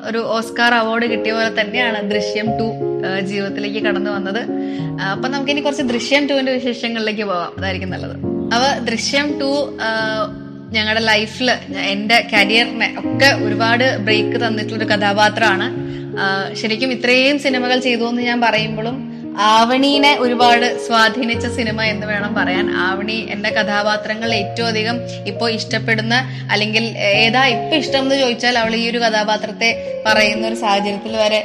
ഒരു 0.08 0.18
ഓസ്കാർ 0.18 0.74
അവാർഡ് 0.74 1.06
കിട്ടിയ 1.06 1.32
പോലെ 1.32 1.60
തന്നെയാണ് 1.60 2.10
ദൃശ്യം 2.10 2.46
ടു 2.58 2.66
ജീവിതത്തിലേക്ക് 3.20 3.86
കടന്നു 3.86 4.10
വന്നത്. 4.10 4.40
അപ്പൊ 5.02 5.28
നമുക്ക് 5.28 5.50
ഇനി 5.50 5.60
കുറച്ച് 5.60 5.82
ദൃശ്യം 5.82 6.26
ടുവിന്റെ 6.26 6.52
വിശേഷങ്ങളിലേക്ക് 6.52 7.24
പോവാം. 7.24 7.52
അതായിരിക്കും 7.58 7.90
നല്ലത്. 7.90 8.16
അവ 8.54 8.78
ദൃശ്യം 8.78 9.38
ടു 9.40 9.50
ഞങ്ങളുടെ 10.72 11.00
ലൈഫിൽ 11.00 11.50
എന്റെ 11.92 12.28
കരിയറിനെ 12.32 12.94
ഒക്കെ 12.98 13.44
ഒരുപാട് 13.44 13.96
ബ്രേക്ക് 13.98 14.36
തന്നിട്ടുള്ള 14.46 14.84
ഒരു 14.84 14.90
കഥാപാത്രമാണ് 14.94 15.88
ശരിക്കും 16.54 16.92
ഇത്രയും 16.92 17.38
സിനിമകൾ 17.38 17.78
ചെയ്തു 17.78 18.04
എന്ന് 18.04 18.22
ഞാൻ 18.22 18.40
പറയുമ്പോഴും 18.40 18.96
ആവണീനെ 19.38 20.16
ഒരുപാട് 20.18 20.66
സ്വാധീനിച്ച 20.86 21.46
സിനിമ 21.46 21.82
എന്ന് 21.82 22.06
വേണം 22.06 22.34
പറയാൻ. 22.34 22.70
ആവണി 22.86 23.18
എന്റെ 23.34 23.50
കഥാപാത്രങ്ങൾ 23.50 24.34
ഏറ്റവും 24.34 24.68
അധികം 24.68 24.96
ഇപ്പോൾ 25.26 25.50
ഇഷ്ടപ്പെടുന്ന 25.50 26.14
അല്ലെങ്കിൽ 26.54 26.84
ഏതാ 27.24 27.44
ഇപ്പൊ 27.46 27.76
ഇഷ്ടം 27.76 27.98
എന്ന് 27.98 28.14
ചോദിച്ചാൽ 28.14 28.58
അവൾ 28.58 28.74
ഈ 28.76 28.90
ഒരു 28.90 28.98
കഥാപാത്രത്തെ 28.98 29.70
പറയുന്ന 30.06 30.46
ഒരു 30.48 30.54
സാഹചര്യത്തിൽ 30.54 31.16
വരെ 31.16 31.40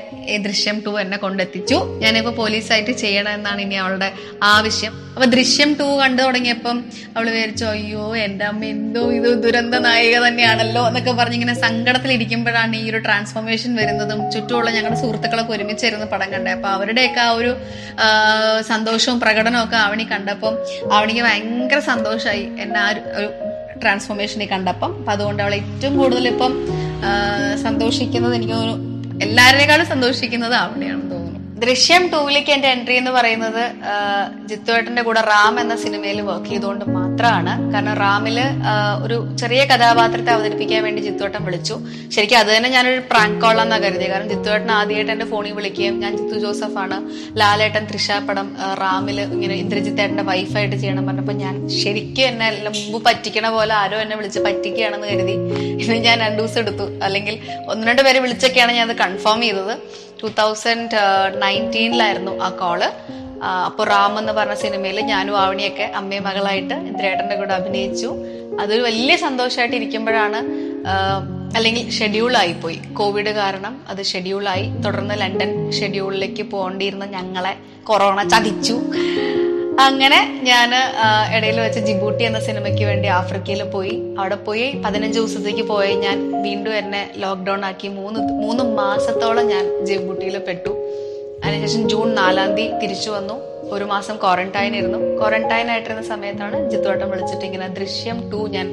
ദൃശ്യം 0.47 0.83
ടു 0.85 0.91
എന്നെ 0.99 1.17
കൊണ്ടെത്തിച്ചു. 1.17 1.77
ഞാനിപ്പോ 2.03 2.31
പോലീസായിട്ട് 2.31 2.91
ചെയ്യണം 2.91 3.33
എന്നാണ് 3.33 3.61
ഇനി 3.61 3.75
അവളുടെ 3.75 4.09
ആവശ്യം. 4.41 4.93
അപ്പൊ 5.15 5.25
ദൃശ്യം 5.25 5.73
ടു 5.79 5.87
കണ്ടു 6.01 6.21
തുടങ്ങിയപ്പം 6.21 6.77
അവൾ 7.15 7.25
വിചാരിച്ചു 7.29 7.65
അയ്യോ 7.65 8.15
എന്റെ 8.15 8.45
അമ്മ 8.45 8.63
എന്തോ 8.65 9.11
ഇത് 9.17 9.29
ദുരന്ത 9.43 9.75
നായിക 9.75 10.15
തന്നെയാണല്ലോ 10.27 10.87
എന്നൊക്കെ 10.87 11.11
പറഞ്ഞ് 11.11 11.33
ഇങ്ങനെ 11.33 11.53
സങ്കടത്തിൽ 11.53 11.81
സങ്കടത്തിലിരിക്കുമ്പോഴാണ് 11.83 12.75
ഈ 12.75 12.89
ഒരു 12.89 12.97
ട്രാൻസ്ഫോർമേഷൻ 12.97 13.75
വരുന്നതും 13.75 14.31
ചുറ്റുമുള്ള 14.31 14.69
ഞങ്ങളുടെ 14.69 14.99
സുഹൃത്തുക്കളൊക്കെ 15.01 15.51
ഒരുമിച്ചിരുന്ന് 15.53 16.05
പടം 16.05 16.31
കണ്ടത്. 16.33 16.53
അപ്പൊ 16.53 16.69
അവരുടെയൊക്കെ 16.69 17.19
ആ 17.19 17.29
ഒരു 17.29 17.51
സന്തോഷവും 18.61 19.19
പ്രകടനവും 19.19 19.63
ഒക്കെ 19.63 19.75
ആവണി 19.75 20.03
കണ്ടപ്പം 20.11 20.53
ആവണിക്ക് 20.93 21.21
ഭയങ്കര 21.21 21.79
സന്തോഷമായി 21.79 22.51
എന്നെ 22.59 22.79
ആ 22.79 22.89
ഒരു- 22.89 23.31
ട്രാൻസ്ഫോർമേഷനെ 23.81 24.45
കണ്ടപ്പം. 24.45 24.91
അപ്പൊ 24.97 25.11
അതുകൊണ്ട് 25.11 25.43
അവൾ 25.43 25.53
ഏറ്റവും 25.53 25.97
കൂടുതൽ 25.97 26.27
ഇപ്പം 26.27 26.53
സന്തോഷിക്കുന്നത് 27.63 28.35
എനിക്ക് 28.35 28.53
തോന്നുന്നു 28.53 28.93
എല്ലാവരെക്കാളും 29.25 29.85
സന്തോഷിക്കുന്നത് 29.85 30.53
ആവണിയാണെന്ന് 30.53 31.11
തോന്നുന്നു. 31.11 31.59
ദൃശ്യം 31.59 32.09
ടൂവിലേക്ക് 32.13 32.51
എന്റെ 32.51 32.67
എൻട്രി 32.67 32.95
എന്ന് 32.95 33.11
പറയുന്നത് 33.11 33.63
ജിത്തുവേട്ടന്റെ 34.47 35.01
കൂടെ 35.01 35.21
റാം 35.21 35.59
എന്ന 35.59 35.75
സിനിമയിൽ 35.75 36.21
വർക്ക് 36.21 36.45
ചെയ്തുകൊണ്ട് 36.45 36.85
മാത്രമാണ്. 37.13 37.51
കാരണം 37.73 37.95
റാമിൽ 38.03 38.37
ഒരു 39.05 39.15
ചെറിയ 39.41 39.61
കഥാപാത്രത്തെ 39.71 40.31
അവതരിപ്പിക്കാൻ 40.35 40.81
വേണ്ടി 40.85 41.01
ജിത്തുവേട്ടൻ 41.07 41.41
വിളിച്ചു. 41.47 41.75
ശരിക്കും 42.15 42.37
അത് 42.39 42.49
തന്നെ 42.55 42.69
ഞാനൊരു 42.75 43.01
പ്രാങ്ക് 43.11 43.37
കോളാന്നാ 43.43 43.77
കരുതിയത് 43.83 44.11
കാരണം 44.13 44.29
ജിത്തുവേട്ടൻ 44.33 44.71
ആദ്യമായിട്ട് 44.79 45.11
എന്റെ 45.15 45.27
ഫോണിൽ 45.31 45.53
വിളിക്കുകയും 45.59 45.95
ഞാൻ 46.03 46.11
ജിത്തു 46.19 46.37
ജോസഫ് 46.45 46.77
ആണ് 46.83 46.97
ലാലേട്ടൻ 47.41 47.83
തൃശാപ്പടം 47.91 48.47
റാമിൽ 48.81 49.19
ഇങ്ങനെ 49.35 49.55
ഇന്ദ്രജിത്തേട്ടന്റെ 49.63 50.25
വൈഫായിട്ട് 50.31 50.75
ചെയ്യണം 50.75 51.05
പറഞ്ഞപ്പോ 51.09 51.35
ഞാൻ 51.43 51.55
ശരിക്കും 51.81 52.25
എന്നെ 52.31 52.49
മുമ്പ് 52.69 52.99
പറ്റിക്കണ 53.09 53.47
പോലെ 53.57 53.75
ആരോ 53.81 53.99
എന്നെ 54.05 54.17
വിളിച്ച് 54.21 54.41
പറ്റിക്കുകയാണെന്ന് 54.47 55.09
കരുതി. 55.13 55.35
ഇന്ന് 55.83 55.97
ഞാൻ 56.07 56.17
രണ്ടു 56.25 56.39
ദിവസം 56.41 56.61
എടുത്തു. 56.63 56.87
അല്ലെങ്കിൽ 57.07 57.35
ഒന്ന് 57.71 57.83
രണ്ട് 57.89 58.03
പേര് 58.07 58.21
വിളിച്ചൊക്കെയാണ് 58.25 58.73
ഞാൻ 58.79 58.87
അത് 58.89 58.97
കൺഫേം 59.05 59.41
ചെയ്തത് 59.47 59.75
ടൂ 60.21 60.27
തൗസൻഡ് 60.41 60.97
നയന്റീനിലായിരുന്നു 61.43 62.33
ആ 62.45 62.49
കോൾ 62.61 62.81
അപ്പോൾ 63.65 63.87
റാം 63.87 64.19
എന്ന് 64.19 64.33
പറഞ്ഞ 64.33 64.53
സിനിമയിൽ 64.53 64.99
ഞാനും 64.99 65.35
ആവണിയൊക്കെ 65.39 65.83
അമ്മയും 65.83 66.23
മകളായിട്ട് 66.23 66.73
ഇന്ദ്രേട്ടന്റെ 66.73 67.35
കൂടെ 67.35 67.53
അഭിനയിച്ചു. 67.53 68.09
അതൊരു 68.61 68.81
വലിയ 68.81 69.15
സന്തോഷമായിട്ട് 69.15 69.75
ഇരിക്കുമ്പോഴാണ് 69.75 70.39
അല്ലെങ്കിൽ 71.57 71.89
ഷെഡ്യൂൾ 71.89 72.37
ആയി 72.37 72.53
പോയി. 72.53 72.79
കോവിഡ് 72.93 73.29
കാരണം 73.29 73.81
അത് 73.89 74.03
ഷെഡ്യൂൾ 74.03 74.47
ആയി. 74.47 74.65
തുടർന്ന് 74.85 75.21
ലണ്ടൻ 75.21 75.71
ഷെഡ്യൂളിലേക്ക് 75.71 76.43
പോകേണ്ടിയിരുന്ന 76.43 77.05
ഞങ്ങളെ 77.05 77.53
കൊറോണ 77.83 78.23
ചതിച്ചു. 78.23 78.75
അങ്ങനെ 79.79 80.39
ഞാൻ 80.43 80.71
ഇടയിൽ 81.35 81.59
വെച്ച് 81.59 81.79
ജിബൂട്ടി 81.79 82.23
എന്ന 82.23 82.39
സിനിമയ്ക്ക് 82.39 82.83
വേണ്ടി 82.83 83.07
ആഫ്രിക്കയിൽ 83.19 83.63
പോയി. 83.63 83.93
അവിടെ 84.19 84.35
പോയി 84.35 84.65
പതിനഞ്ച് 84.85 85.19
ദിവസത്തേക്ക് 85.19 85.63
പോയി. 85.67 85.93
ഞാൻ 86.05 86.17
വീണ്ടും 86.43 86.75
എന്നെ 86.75 87.11
ലോക്ക്ഡൌൺ 87.17 87.65
ആക്കി 87.65 87.87
മൂന്ന് 87.87 88.19
മൂന്ന് 88.43 88.63
മാസത്തോളം 88.63 89.47
ഞാൻ 89.47 89.85
ജിബൂട്ടിയിൽ 89.85 90.37
പെട്ടു. 90.37 90.73
അതിനുശേഷം 91.43 91.89
ജൂൺ 91.89 92.15
നാലാം 92.15 92.55
തീയതി 92.55 92.77
തിരിച്ചു 92.77 93.09
വന്നു. 93.09 93.33
ഒരു 93.73 93.83
മാസം 93.83 94.15
ക്വാറന്റൈൻ 94.17 94.75
ഇരുന്നു. 94.75 94.99
ക്വാറന്റൈൻ 95.19 95.71
ആയിട്ടിരുന്ന 95.71 96.03
സമയത്താണ് 96.03 96.71
ജിത്തുവട്ടം 96.71 97.09
വിളിച്ചിട്ട് 97.09 97.45
ഇങ്ങനെ 97.45 97.67
ദൃശ്യം 97.67 98.29
ടു 98.31 98.47
ഞാൻ 98.55 98.67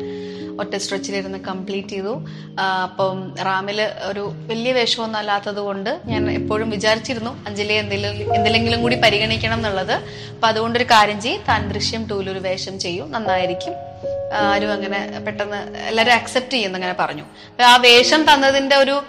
ഒറ്റ 0.61 0.77
സ്ട്രെച്ചിലിരുന്ന് 0.77 1.39
കംപ്ലീറ്റ് 1.39 1.89
ചെയ്തു. 1.89 2.15
അപ്പം 2.61 3.35
റാമിൽ 3.45 3.83
ഒരു 3.83 4.33
വലിയ 4.47 4.73
വേഷമൊന്നും 4.73 5.19
അല്ലാത്തത് 5.19 5.61
കൊണ്ട് 5.69 6.01
ഞാൻ 6.05 6.31
എപ്പോഴും 6.31 6.71
വിചാരിച്ചിരുന്നു 6.71 7.45
അഞ്ജലി 7.47 7.73
എന്തെങ്കിലും 7.73 8.35
എന്തിലെങ്കിലും 8.35 8.83
കൂടി 8.83 8.97
പരിഗണിക്കണം 8.97 9.55
എന്നുള്ളത്. 9.55 9.93
അപ്പൊ 10.35 10.49
അതുകൊണ്ടൊരു 10.49 10.85
കാര്യം 10.85 11.21
ചെയ്യും. 11.21 11.43
താൻ 11.49 11.73
ദൃശ്യം 11.73 12.07
ടൂവിൽ 12.07 12.31
ഒരു 12.31 12.39
വേഷം 12.39 12.79
ചെയ്യും. 12.79 13.13
നന്നായിരിക്കും. 13.13 13.75
ആരും 14.35 14.73
അങ്ങനെ 14.73 15.21
പെട്ടെന്ന് 15.27 15.77
എല്ലാവരും 15.89 16.15
അക്സെപ്റ്റ് 16.15 16.53
ചെയ്യുന്നു 16.53 16.77
അങ്ങനെ 16.79 16.95
പറഞ്ഞു. 17.01 17.25
ആ 17.63 17.77
വേഷം 17.77 18.35
തന്നതിന്റെ 18.35 18.77
ഒരു 18.77 19.03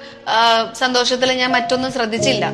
സന്തോഷത്തിൽ 0.73 1.31
ഞാൻ 1.31 1.51
മറ്റൊന്നും 1.51 1.91
ശ്രദ്ധിച്ചില്ല. 1.91 2.45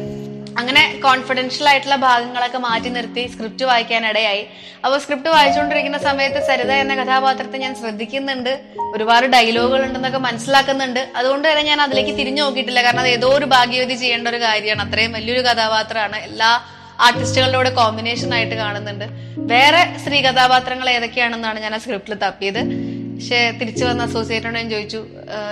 അങ്ങനെ 0.57 0.99
കോൺഫിഡൻഷ്യൽ 1.03 1.69
ആയിട്ടുള്ള 1.69 1.95
ഭാഗങ്ങളൊക്കെ 1.95 2.57
മാറ്റി 2.57 2.89
നിർത്തി 2.89 3.27
സ്ക്രിപ്റ്റ് 3.33 3.65
വായിക്കാൻ 3.65 4.07
ഇടയായി 4.07 4.47
അപ്പോൾ 4.85 4.97
സ്ക്രിപ്റ്റ് 4.97 5.29
വായിച്ചുകൊണ്ടിരിക്കുന്ന 5.29 5.97
സമയത്ത് 5.97 6.47
സരിത 6.47 6.71
എന്ന 6.71 6.95
കഥാപാത്രത്തെ 6.95 7.57
ഞാൻ 7.57 7.75
ശ്രദ്ധിക്കുന്നുണ്ട്. 7.75 8.59
ഒരുപാട് 8.93 9.25
ഡയലോഗുകൾ 9.25 9.85
ഉണ്ടെന്നൊക്കെ 9.85 10.17
മനസ്സിലാക്കുന്നുണ്ട്. 10.17 11.11
അതുകൊണ്ട് 11.15 11.51
തന്നെ 11.51 11.63
ഞാൻ 11.63 11.81
അതിലേക്ക് 11.81 12.17
തിരിഞ്ഞു 12.17 12.43
നോക്കിയിട്ടില്ല. 12.43 12.81
കാരണം 12.81 12.99
അത് 12.99 13.07
ഏതോ 13.07 13.27
ഒരു 13.27 13.45
ഭാഗ്യവതി 13.45 13.93
ചെയ്യേണ്ട 13.93 14.27
ഒരു 14.27 14.41
കാര്യമാണ്. 14.41 14.89
അത്രയും 14.89 15.11
വലിയൊരു 15.11 15.41
കഥാപാത്രമാണ്. 15.41 16.15
എല്ലാ 16.15 16.61
ആർട്ടിസ്റ്റുകളുടെ 16.99 17.69
കോമ്പിനേഷൻ 17.69 18.33
ആയിട്ട് 18.33 18.55
കാണുന്നുണ്ട്. 18.55 19.05
വേറെ 19.37 19.97
സ്ത്രീ 20.03 20.21
കഥാപാത്രങ്ങൾ 20.21 20.89
ഏതൊക്കെയാണെന്നാണ് 20.89 21.59
ഞാൻ 21.59 21.75
ആ 21.75 21.77
സ്ക്രിപ്റ്റിൽ 21.77 22.13
തപ്പിയത്. 22.13 22.86
പക്ഷെ 23.17 23.37
തിരിച്ചു 23.59 23.83
വന്ന 23.85 24.01
അസോസിയേറ്റോട് 24.07 24.55
ഞാൻ 24.55 24.67
ചോദിച്ചു. 24.73 24.99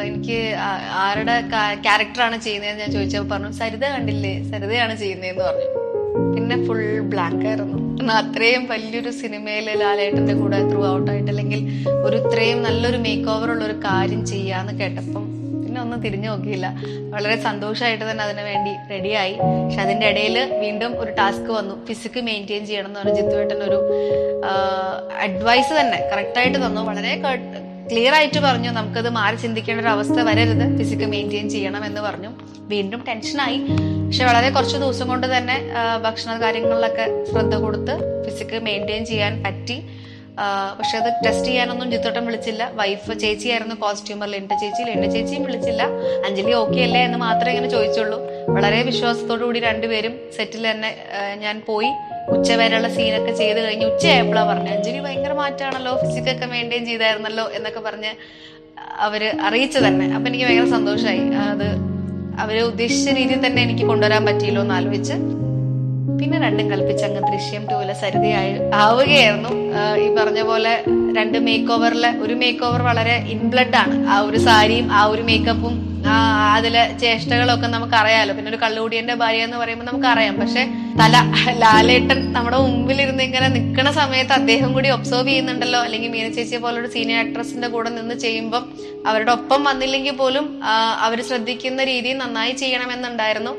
എനിക്ക് 0.07 0.37
ആരുടെ 1.05 1.35
ക്യാരക്ടറാണ് 1.85 2.37
ചെയ്യുന്നതെന്ന് 2.45 2.81
ഞാൻ 2.83 2.91
ചോദിച്ചപ്പോൾ 2.91 3.29
പറഞ്ഞു 3.31 3.51
സരിത 3.59 3.85
കണ്ടില്ലേ 3.93 4.33
സരിതയാണ് 4.51 4.95
ചെയ്യുന്നതെന്ന് 4.97 5.43
പറഞ്ഞു. 5.43 5.69
പിന്നെ 6.35 6.57
ഫുൾ 6.67 6.83
ബ്ലാങ്ക് 7.13 7.45
ആയിരുന്നു. 7.47 7.79
എന്നാൽ 8.01 8.17
അത്രയും 8.23 8.63
വലിയൊരു 8.73 9.11
സിനിമയിൽ 9.21 9.67
ലാലേട്ടന്റെ 9.81 10.35
കൂടെ 10.41 10.59
ത്രൂ 10.69 10.81
ഔട്ട് 10.93 11.09
ആയിട്ട് 11.11 11.31
അല്ലെങ്കിൽ 11.33 11.61
ഒരു 12.05 12.15
ഇത്രയും 12.21 12.61
നല്ലൊരു 12.67 12.99
മേക്ക് 13.05 13.29
ഓവർ 13.35 13.49
ഉള്ള 13.53 13.65
ഒരു 13.65 13.77
കാര്യം 13.87 14.21
ചെയ്യാന്ന് 14.33 14.73
കേട്ടപ്പം 14.81 15.25
ഒന്നും 15.81 15.99
തിരിഞ്ഞു 16.05 16.29
നോക്കിയില്ല. 16.29 16.67
വളരെ 17.13 17.35
സന്തോഷമായിട്ട് 17.47 18.05
തന്നെ 18.11 18.23
അതിനു 18.23 18.43
വേണ്ടി 18.49 18.71
റെഡിയായി 18.93 19.35
പക്ഷെ 19.41 19.81
അതിന്റെ 19.81 20.07
ഇടയിൽ 20.13 20.37
വീണ്ടും 20.63 20.91
ഒരു 21.01 21.11
ടാസ്ക് 21.19 21.51
വന്നു. 21.59 21.75
ഫിസിക്ക് 21.87 22.21
മെയിന്റെയിൻ 22.29 22.65
ചെയ്യണം 22.69 22.89
എന്ന് 22.89 22.99
പറഞ്ഞ 22.99 23.15
ജിത്തുവേട്ടൻ 23.19 23.59
ഒരു 23.69 23.79
അഡ്വൈസ് 25.25 25.73
തന്നെ 25.79 25.99
കറക്റ്റായിട്ട് 26.13 26.57
തന്നു. 26.65 26.81
വളരെ 26.89 27.13
ക്ലിയർ 27.89 28.13
ആയിട്ട് 28.17 28.39
പറഞ്ഞു. 28.45 28.69
നമുക്കത് 28.77 29.09
മാറി 29.17 29.35
ചിന്തിക്കേണ്ട 29.35 29.81
ഒരു 29.81 29.91
അവസ്ഥ 29.95 30.19
വരരുത്. 30.29 30.65
ഫിസിക്ക് 30.77 31.07
മെയിന്റെയിൻ 31.13 31.47
ചെയ്യണം 31.55 31.83
എന്ന് 31.85 32.01
പറഞ്ഞു. 32.01 32.31
വീണ്ടും 32.73 32.99
ടെൻഷനായി 33.07 33.57
പക്ഷെ 34.05 34.23
വളരെ 34.25 34.49
കുറച്ച് 34.55 34.77
ദിവസം 34.83 35.07
കൊണ്ട് 35.07 35.27
തന്നെ 35.37 35.57
ഭക്ഷണ 36.05 36.31
കാര്യങ്ങളിലൊക്കെ 36.41 37.05
ശ്രദ്ധ 37.31 37.55
കൊടുത്ത് 37.63 37.95
ഫിസിക്ക് 38.25 38.59
മെയിന്റെയിൻ 38.67 39.05
ചെയ്യാൻ 39.11 39.33
പറ്റി. 39.43 39.77
പക്ഷെ 40.77 40.95
അത് 41.01 41.09
ടെസ്റ്റ് 41.25 41.47
ചെയ്യാനൊന്നും 41.47 41.89
ജിത്തോട്ടം 41.93 42.23
വിളിച്ചില്ല. 42.29 42.63
വൈഫ് 42.79 43.11
ചേച്ചിയായിരുന്നു 43.23 43.75
കോസ്റ്റ്യൂമർ 43.83 44.29
എന്റെ 44.39 44.55
ചേച്ചി 44.61 44.81
എന്റെ 44.95 45.09
ചേച്ചിയും 45.15 45.43
വിളിച്ചില്ല. 45.47 45.83
അഞ്ജലി 46.27 46.53
ഓക്കെ 46.61 46.79
അല്ലേ 46.87 47.01
എന്ന് 47.07 47.19
മാത്രമേ 47.27 47.51
ഇങ്ങനെ 47.53 47.69
ചോദിച്ചുള്ളൂ. 47.75 48.17
വളരെ 48.55 48.79
വിശ്വാസത്തോടു 48.89 49.43
കൂടി 49.47 49.59
രണ്ടുപേരും 49.67 50.13
സെറ്റിൽ 50.37 50.65
തന്നെ 50.71 50.91
ഞാൻ 51.43 51.55
പോയി 51.69 51.91
ഉച്ച 52.35 52.51
വരെയുള്ള 52.59 52.89
സീനൊക്കെ 52.97 53.33
ചെയ്ത് 53.41 53.59
കഴിഞ്ഞ് 53.65 53.85
ഉച്ചയായപ്പോഴാണ് 53.91 54.49
പറഞ്ഞു 54.51 54.71
അഞ്ജലി 54.75 54.99
ഭയങ്കര 55.07 55.33
മാറ്റാണല്ലോ 55.43 55.93
ഫിസിക്കൊക്കെ 56.03 56.47
മെയിന്റെയിൻ 56.53 56.85
ചെയ്തായിരുന്നല്ലോ 56.91 57.45
എന്നൊക്കെ 57.57 57.83
പറഞ്ഞ് 57.87 58.11
അവർ 59.07 59.21
അറിയിച്ചു 59.47 59.79
തന്നെ. 59.85 60.05
അപ്പൊ 60.15 60.27
എനിക്ക് 60.29 60.45
ഭയങ്കര 60.47 60.69
സന്തോഷമായി 60.77 61.23
അത് 61.53 61.67
അവർ 62.43 62.55
ഉദ്ദേശിച്ച 62.71 63.09
രീതിയിൽ 63.19 63.41
തന്നെ 63.45 63.61
എനിക്ക് 63.67 63.85
കൊണ്ടുവരാൻ 63.91 64.23
പറ്റിയല്ലോ 64.29 64.61
എന്ന് 64.65 64.75
ആലോചിച്ച് 64.79 65.15
പിന്നെ 66.19 66.37
രണ്ടും 66.45 66.67
കൽപ്പിച്ച് 66.71 67.03
അങ്ങ് 67.07 67.21
ദൃശ്യം 67.31 67.63
ടൂവിലെ 67.71 67.95
സരിതയായി 68.03 68.53
ആവുകയായിരുന്നു. 68.83 69.51
ഈ 70.03 70.07
പറഞ്ഞ 70.19 70.41
പോലെ 70.49 70.73
രണ്ട് 71.17 71.37
മേക്ക് 71.47 71.71
ഓവറിലെ 71.75 72.11
ഒരു 72.25 72.35
മേക്ക് 72.41 72.63
ഓവർ 72.67 72.81
വളരെ 72.89 73.15
ഇൻബ്ലഡ് 73.33 73.77
ആണ്. 73.81 73.95
ആ 74.13 74.15
ഒരു 74.27 74.39
സാരിയും 74.47 74.87
ആ 74.99 75.01
ഒരു 75.13 75.25
മേക്കപ്പും 75.29 75.75
അതിലെ 76.55 76.81
ചേഷ്ടകളൊക്കെ 77.01 77.67
നമുക്ക് 77.75 77.95
അറിയാലോ 77.99 78.33
പിന്നെ 78.37 78.49
ഒരു 78.51 78.59
കള്ളുകൂടിയന്റെ 78.63 79.13
ഭാര്യ 79.21 79.45
എന്ന് 79.47 79.57
പറയുമ്പോൾ 79.61 79.87
നമുക്ക് 79.89 80.07
അറിയാം 80.11 80.35
പക്ഷെ 80.41 80.63
തല 80.99 81.15
ലാലേട്ടൻ 81.61 82.19
നമ്മുടെ 82.35 82.57
മുമ്പിൽ 82.65 82.99
ഇരുന്ന് 83.05 83.23
ഇങ്ങനെ 83.27 83.47
നിൽക്കുന്ന 83.55 83.91
സമയത്ത് 83.99 84.33
അദ്ദേഹം 84.39 84.69
കൂടി 84.75 84.89
ഒബ്സർവ് 84.97 85.27
ചെയ്യുന്നുണ്ടല്ലോ. 85.29 85.79
അല്ലെങ്കിൽ 85.87 86.11
മീന 86.15 86.27
ചേച്ചിയെ 86.37 86.59
പോലൊരു 86.65 86.89
സീനിയർ 86.95 87.19
ആക്ട്രസിന്റെ 87.23 87.69
കൂടെ 87.75 87.91
നിന്ന് 87.97 88.17
ചെയ്യുമ്പോൾ 88.25 88.63
അവരുടെ 89.11 89.33
ഒപ്പം 89.37 89.63
വന്നില്ലെങ്കിൽ 89.69 90.15
പോലും 90.21 90.47
അവർ 91.07 91.19
ശ്രദ്ധിക്കുന്ന 91.29 91.83
രീതി 91.91 92.11
നന്നായി 92.23 92.53
ചെയ്യണമെന്നുണ്ടായിരുന്നു. 92.63 93.53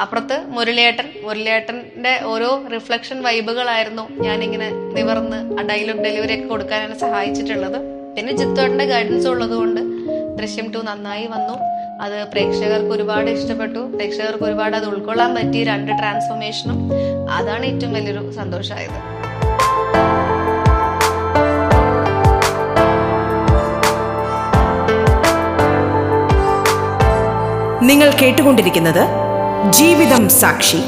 അപ്പുറത്ത് 0.00 0.44
മുരളിയേട്ടൻ. 0.46 1.04
മുരളിയേട്ടന്റെ 1.22 2.20
ഓരോ 2.24 2.62
റിഫ്ലക്ഷൻ 2.72 3.22
വൈബുകളായിരുന്നു 3.22 4.08
ഞാനിങ്ങനെ 4.22 4.70
നിവർന്ന് 4.70 5.60
ആ 5.60 5.62
ഡയലോഗ് 5.62 6.04
ഡെലിവറി 6.04 6.34
ഒക്കെ 6.34 6.46
കൊടുക്കാൻ 6.48 6.82
എന്നെ 6.82 6.98
സഹായിച്ചിട്ടുള്ളത്. 6.98 7.78
പിന്നെ 8.16 8.32
ജിത്തോട്ടന്റെ 8.36 8.84
ഗൈഡൻസ് 8.84 9.26
ഉള്ളത് 9.26 9.50
കൊണ്ട് 9.50 9.80
ദൃശ്യം 10.40 10.72
ടു 10.72 10.78
നന്നായി 10.78 11.26
വന്നു. 11.26 11.56
അത് 12.02 12.28
പ്രേക്ഷകർക്ക് 12.28 12.90
ഒരുപാട് 12.90 13.30
ഇഷ്ടപ്പെട്ടു. 13.30 13.78
പ്രേക്ഷകർക്ക് 13.78 14.44
ഒരുപാട് 14.44 14.76
അത് 14.76 14.86
ഉൾക്കൊള്ളാൻ 14.86 15.34
പറ്റിയ 15.34 15.64
രണ്ട് 15.64 15.92
ട്രാൻസ്ഫോർമേഷനും 15.98 16.90
അതാണ് 17.30 17.66
ഏറ്റവും 17.66 17.92
വലിയൊരു 17.92 18.32
സന്തോഷമായത്. 18.32 18.98
നിങ്ങൾ 27.90 28.10
കേട്ടുകൊണ്ടിരിക്കുന്നത് 28.22 29.31
ജീവിതം 29.70 30.28
സാക്ഷി. 30.28 30.80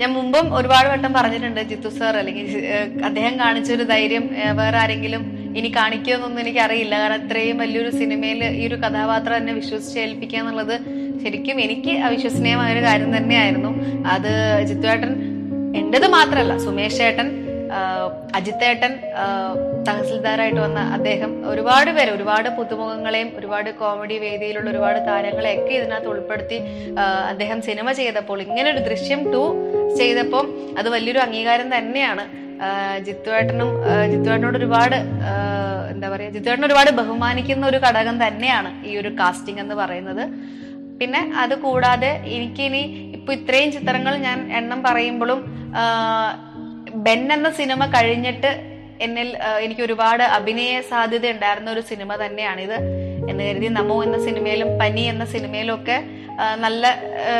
ഞാൻ 0.00 0.12
മുമ്പും 0.12 0.54
ഒരുപാട് 0.54 0.88
വട്ടം 0.88 1.12
പറഞ്ഞിട്ടുണ്ട് 1.12 1.60
ജിത്തു 1.60 1.88
സാർ 1.88 2.16
അല്ലെങ്കിൽ 2.16 2.46
അദ്ദേഹം 3.04 3.38
കാണിച്ചൊരു 3.38 3.82
ധൈര്യം 3.82 4.24
വേറെ 4.54 4.76
ആരെങ്കിലും 4.76 5.22
ഇനി 5.56 5.68
കാണിക്കുമെന്നൊന്നും 5.68 6.40
എനിക്ക് 6.40 6.58
അറിയില്ല 6.58 6.98
കാരണം 6.98 7.24
അത്രയും 7.24 7.58
വലിയൊരു 7.58 7.90
സിനിമയിൽ 7.90 8.44
ഈ 8.44 8.66
ഒരു 8.68 8.74
കഥാപാത്രം 8.76 9.36
എന്നെ 9.36 9.52
വിശ്വസിച്ച് 9.52 10.00
ഏൽപ്പിക്കുക 10.00 10.38
എന്നുള്ളത് 10.38 10.76
ശരിക്കും 11.24 11.60
എനിക്ക് 11.60 11.90
അവിശ്വസനീയമായ 11.90 12.74
ഒരു 12.74 12.80
കാര്യം 12.80 13.16
തന്നെയായിരുന്നു. 13.16 13.70
അത് 14.06 14.32
ജിത്തു 14.68 14.86
ഏട്ടൻ 14.86 15.12
എന്റേത് 15.76 16.06
മാത്രമല്ല 16.08 16.58
സുമേഷ് 16.58 17.02
ഏട്ടൻ 17.02 17.47
അജിത്തേട്ടൻ 18.38 18.92
തഹസിൽദാറായിട്ട് 19.88 20.60
വന്ന 20.66 20.80
അദ്ദേഹം 20.96 21.30
ഒരുപാട് 21.52 21.90
പേര് 21.96 22.10
ഒരുപാട് 22.16 22.48
പുതുമുഖങ്ങളെയും 22.58 23.30
ഒരുപാട് 23.38 23.70
കോമഡി 23.80 24.16
വേദിയിലുള്ള 24.24 24.68
ഒരുപാട് 24.74 24.98
താരങ്ങളെയൊക്കെ 25.08 25.72
ഇതിനകത്ത് 25.78 26.10
ഉൾപ്പെടുത്തി 26.14 26.58
അദ്ദേഹം 27.32 27.60
സിനിമ 27.68 27.92
ചെയ്തപ്പോൾ 28.00 28.40
ഇങ്ങനെ 28.46 28.68
ഒരു 28.74 28.82
ദൃശ്യം 28.90 29.22
ടു 29.32 29.42
ചെയ്തപ്പോൾ 30.00 30.44
അത് 30.80 30.88
വലിയൊരു 30.96 31.22
അംഗീകാരം 31.26 31.70
തന്നെയാണ്. 31.76 32.24
ജിത്തുവേട്ടനും 33.06 33.68
ജിത്തുവേട്ടനോട് 34.12 34.56
ഒരുപാട് 34.60 34.96
എന്താ 35.92 36.06
പറയാ 36.12 36.30
ജിത്തുവേട്ടൻ 36.36 36.64
ഒരുപാട് 36.68 36.90
ബഹുമാനിക്കുന്ന 37.00 37.66
ഒരു 37.66 37.78
ഘടകം 37.86 38.16
തന്നെയാണ് 38.24 38.70
ഈ 38.88 38.94
ഒരു 39.00 39.10
കാസ്റ്റിംഗ് 39.20 39.60
എന്ന് 39.64 39.74
പറയുന്നത്. 39.82 40.24
പിന്നെ 41.00 41.20
അത് 41.42 41.54
കൂടാതെ 41.64 42.10
എനിക്കിനി 42.36 42.82
ഇപ്പൊ 43.16 43.30
ഇത്രയും 43.38 43.70
ചിത്രങ്ങൾ 43.76 44.14
ഞാൻ 44.26 44.38
എണ്ണം 44.60 44.80
പറയുമ്പോഴും 44.86 45.40
ബെൻ 47.06 47.20
എന്ന 47.36 47.48
സിനിമ 47.60 47.80
കഴിഞ്ഞിട്ട് 47.94 48.50
എന്നിൽ 49.04 49.28
എനിക്ക് 49.64 49.82
ഒരുപാട് 49.86 50.22
അഭിനയ 50.36 50.80
സാധ്യത 50.90 51.26
ഉണ്ടായിരുന്ന 51.34 51.68
ഒരു 51.74 51.82
സിനിമ 51.90 52.10
തന്നെയാണ് 52.22 52.60
ഇത് 52.66 52.78
എന്ന് 53.30 53.42
കരുതി 53.48 53.68
നമോ 53.78 53.96
എന്ന 54.06 54.18
സിനിമയിലും 54.26 54.68
പനി 54.80 55.02
എന്ന 55.12 55.24
സിനിമയിലും 55.34 55.74
ഒക്കെ 55.78 55.96
നല്ല 56.64 56.86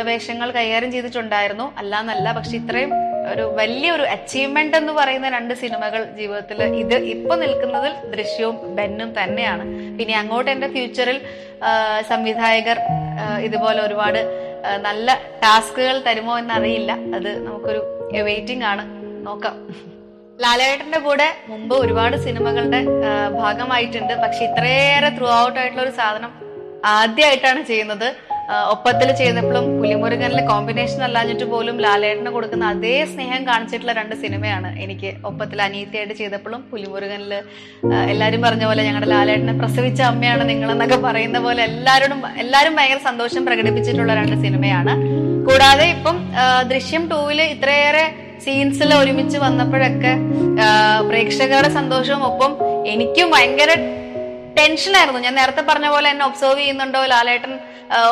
വേഷങ്ങൾ 0.09 0.49
കൈകാര്യം 0.57 0.91
ചെയ്തിട്ടുണ്ടായിരുന്നു. 0.95 1.67
അല്ലാന്നല്ല 1.81 2.33
പക്ഷെ 2.39 2.55
ഇത്രയും 2.61 2.93
ഒരു 3.33 3.45
വലിയൊരു 3.59 4.05
അച്ചീവ്മെന്റ് 4.15 4.77
എന്ന് 4.81 4.93
പറയുന്ന 4.99 5.29
രണ്ട് 5.37 5.55
സിനിമകൾ 5.63 6.03
ജീവിതത്തിൽ 6.19 6.59
ഇത് 6.83 6.95
ഇപ്പൊ 7.15 7.35
നിൽക്കുന്നതിൽ 7.43 7.95
ദൃശ്യവും 8.15 8.57
ബെന്നും 8.77 9.11
തന്നെയാണ്. 9.19 9.65
പിന്നെ 9.99 10.15
അങ്ങോട്ട് 10.21 10.51
എന്റെ 10.55 10.69
ഫ്യൂച്ചറിൽ 10.75 11.19
സംവിധായകർ 12.13 12.79
ഇതുപോലെ 13.49 13.81
ഒരുപാട് 13.87 14.21
നല്ല 14.87 15.09
ടാസ്കുകൾ 15.43 15.99
തരുമോ 16.07 16.37
എന്നറിയില്ല. 16.43 16.93
അത് 17.19 17.31
നമുക്കൊരു 17.47 17.83
വെയിറ്റിംഗ് 18.29 18.67
ആണ്. 18.73 18.85
നോക്കാം. 19.29 19.57
ലാലേട്ടന്റെ 20.43 21.01
കൂടെ 21.07 21.29
മുമ്പ് 21.51 21.73
ഒരുപാട് 21.83 22.17
സിനിമകളുടെ 22.27 22.81
ഭാഗമായിട്ടുണ്ട്. 23.41 24.13
പക്ഷെ 24.25 24.43
ഇത്രയേറെ 24.49 25.11
ത്രൂ 25.17 25.29
ഔട്ട് 25.45 25.59
ആയിട്ടുള്ള 25.61 25.83
ഒരു 25.87 25.95
സാധനം 26.01 26.33
ആദ്യമായിട്ടാണ് 26.97 27.61
ചെയ്യുന്നത്. 27.71 28.09
ഒപ്പത്തിൽ 28.75 29.09
ചെയ്യുന്നപ്പോഴും 29.21 29.65
പുലിമുരുകനിലെ 29.79 30.43
കോമ്പിനേഷൻ 30.51 31.01
അല്ലാഞ്ഞിട്ട് 31.07 31.47
പോലും 31.53 31.77
ലാലേട്ടന് 31.85 32.31
കൊടുക്കുന്ന 32.37 32.65
അതേ 32.75 32.93
സ്നേഹം 33.11 33.43
കാണിച്ചിട്ടുള്ള 33.49 33.95
രണ്ട് 33.99 34.15
സിനിമയാണ് 34.23 34.69
എനിക്ക് 34.85 35.11
ഒപ്പത്തിൽ 35.31 35.59
അനീത്തിയായിട്ട് 35.67 36.15
ചെയ്തപ്പോഴും 36.21 36.61
പുലിമുരുകനിൽ 36.71 37.33
എല്ലാവരും 38.13 38.41
പറഞ്ഞ 38.47 38.65
പോലെ 38.71 38.85
ഞങ്ങളുടെ 38.89 39.11
ലാലേട്ടനെ 39.15 39.55
പ്രസവിച്ച 39.63 40.01
അമ്മയാണ് 40.13 40.47
നിങ്ങളെന്നൊക്കെ 40.53 40.99
പറയുന്ന 41.09 41.41
പോലെ 41.47 41.63
എല്ലാവരോടും 41.71 42.23
എല്ലാവരും 42.45 42.77
ഭയങ്കര 42.79 43.03
സന്തോഷം 43.11 43.45
പ്രകടിപ്പിച്ചിട്ടുള്ള 43.49 44.15
രണ്ട് 44.21 44.37
സിനിമയാണ്. 44.47 44.95
കൂടാതെ 45.49 45.89
ഇപ്പം 45.97 46.17
ദൃശ്യം 46.73 47.05
ടൂവിൽ 47.13 47.43
ഇത്രയേറെ 47.57 48.07
സീൻസിൽ 48.45 48.91
ഒരുമിച്ച് 48.95 49.39
വന്നപ്പോഴൊക്കെ 49.39 50.13
പ്രേക്ഷകരുടെ 51.09 51.71
സന്തോഷവും 51.79 52.23
ഒപ്പം 52.31 52.53
എനിക്കും 52.93 53.31
ഭയങ്കര 53.35 53.73
ടെൻഷനായിരുന്നു 54.59 55.21
ഞാൻ 55.21 55.35
നേരത്തെ 55.35 55.63
പറഞ്ഞ 55.69 55.89
പോലെ 55.89 56.09
എന്നെ 56.11 56.25
ഒബ്സർവ് 56.25 56.59
ചെയ്യുന്നുണ്ടോ 56.59 57.01
ലാലേട്ടൻ 57.13 57.53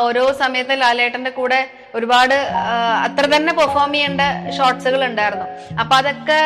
ഓരോ 0.05 0.23
സമയത്ത് 0.39 0.75
ലാലേട്ടന്റെ 0.81 1.29
കൂടെ 1.29 1.59
ഒരുപാട് 1.95 2.33
അത്ര 3.05 3.25
തന്നെ 3.35 3.51
പെർഫോം 3.53 3.91
ചെയ്യേണ്ട 3.93 4.21
ഷോർട്സുകൾ 4.57 5.01
ഉണ്ടായിരുന്നു. 5.09 5.45
അപ്പൊ 5.81 5.95
അതൊക്കെ 5.95 6.39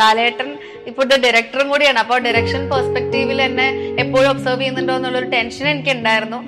ലാലേട്ടൻ 0.00 0.48
ഇപ്പോഴത്തെ 0.86 1.16
ഡയറക്ടറും 1.24 1.68
കൂടിയാണ്. 1.68 1.98
അപ്പോൾ 1.98 2.18
ഡയറക്ഷൻ 2.26 2.62
പെർസ്പെക്റ്റീവിൽ 2.72 3.42
എന്നെ 3.42 3.68
എപ്പോഴും 4.04 4.28
ഒബ്സർവ് 4.30 4.60
ചെയ്യുന്നുണ്ടോ 4.60 4.96
എന്നുള്ളൊരു 4.96 5.30
ടെൻഷൻ 5.36 5.68
എനിക്ക് 5.68 5.92
ഉണ്ടായിരുന്നു. 5.98 6.40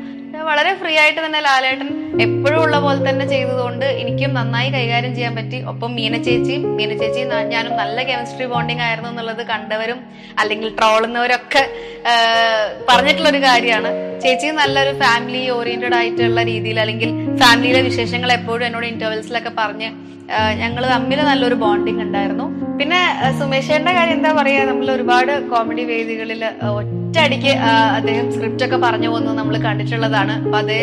വളരെ 0.48 0.72
ഫ്രീ 0.80 0.92
ആയിട്ട് 1.02 1.20
തന്നെ 1.24 1.40
ലാലേട്ടൻ 1.46 1.88
എപ്പോഴും 2.24 2.58
ഉള്ള 2.62 2.76
പോലെ 2.84 3.00
തന്നെ 3.08 3.24
ചെയ്തതുകൊണ്ട് 3.32 3.84
എനിക്കും 4.00 4.30
നന്നായി 4.38 4.68
കൈകാര്യം 4.74 5.12
ചെയ്യാൻ 5.16 5.34
പറ്റി. 5.38 5.58
ഒപ്പം 5.70 5.90
മീന 5.98 6.14
ചേച്ചിയും 6.26 6.62
മീന 6.78 6.90
ചേച്ചിയും 7.02 7.28
ഞാനും 7.52 7.72
നല്ല 7.82 8.02
കെമിസ്ട്രി 8.10 8.46
ബോണ്ടിങ് 8.52 8.84
ആയിരുന്നു 8.86 9.10
എന്നുള്ളത് 9.12 9.42
കണ്ടവരും 9.52 9.98
അല്ലെങ്കിൽ 10.42 10.68
ട്രോളുന്നവരൊക്കെ 10.78 11.62
പറഞ്ഞിട്ടുള്ള 12.88 13.28
ഒരു 13.34 13.40
കാര്യമാണ്. 13.48 13.90
ചേച്ചി 14.24 14.48
നല്ലൊരു 14.60 14.92
ഫാമിലി 15.02 15.42
ഓറിയന്റഡ് 15.56 15.96
ആയിട്ടുള്ള 16.00 16.42
രീതിയിൽ 16.52 16.80
അല്ലെങ്കിൽ 16.84 17.12
ഫാമിലിയിലെ 17.42 17.82
വിശേഷങ്ങൾ 17.88 18.32
എപ്പോഴും 18.38 18.66
എന്നോട് 18.68 18.88
ഇന്റർവെൽസിലൊക്കെ 18.92 19.54
പറഞ്ഞ് 19.62 19.90
ഞങ്ങൾ 20.62 20.82
തമ്മിൽ 20.94 21.20
നല്ലൊരു 21.30 21.56
ബോണ്ടിങ് 21.62 22.02
ഉണ്ടായിരുന്നു. 22.06 22.46
പിന്നെ 22.80 23.00
സുമേഷേന്റെ 23.38 23.92
കാര്യം 23.96 24.16
എന്താ 24.18 24.30
പറയാ 24.36 24.60
നമ്മൾ 24.68 24.86
ഒരുപാട് 24.96 25.32
കോമഡി 25.50 25.82
വേദികളിൽ 25.90 26.42
ഒറ്റയടിക്ക് 26.78 27.52
അദ്ദേഹം 27.96 28.26
സ്ക്രിപ്റ്റ് 28.34 28.64
ഒക്കെ 28.66 28.78
പറഞ്ഞു 28.84 29.08
പോകുന്നത് 29.12 29.36
നമ്മൾ 29.40 29.56
കണ്ടിട്ടുള്ളതാണ്. 29.64 30.34
അപ്പൊ 30.44 30.58
അതേ 30.62 30.78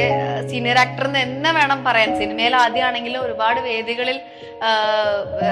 സീനിയർ 0.51 0.77
ആക്ടർ 0.83 1.05
എന്ന് 1.09 1.21
തന്നെ 1.23 1.51
വേണം 1.59 1.79
പറയാൻ. 1.87 2.09
സിനിമയിൽ 2.19 2.55
ആദ്യമാണെങ്കിലും 2.63 3.19
ഒരുപാട് 3.27 3.59
വേദികളിൽ 3.69 4.19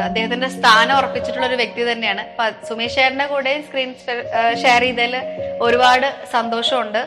അദ്ദേഹത്തിന്റെ 0.05 0.49
സ്ഥാനം 0.57 0.93
ഉറപ്പിച്ചിട്ടുള്ള 0.99 1.47
ഒരു 1.51 1.57
വ്യക്തി 1.61 1.83
തന്നെയാണ്. 1.89 2.23
അപ്പൊ 2.31 2.45
സുമേഷ് 2.69 3.09
കൂടെ 3.33 3.53
സ്ക്രീൻ 3.67 3.91
ഷെയർ 4.63 4.81
ചെയ്തതിൽ 4.87 5.15
ഒരുപാട് 5.67 6.07
സന്തോഷമുണ്ട്. 6.37 7.01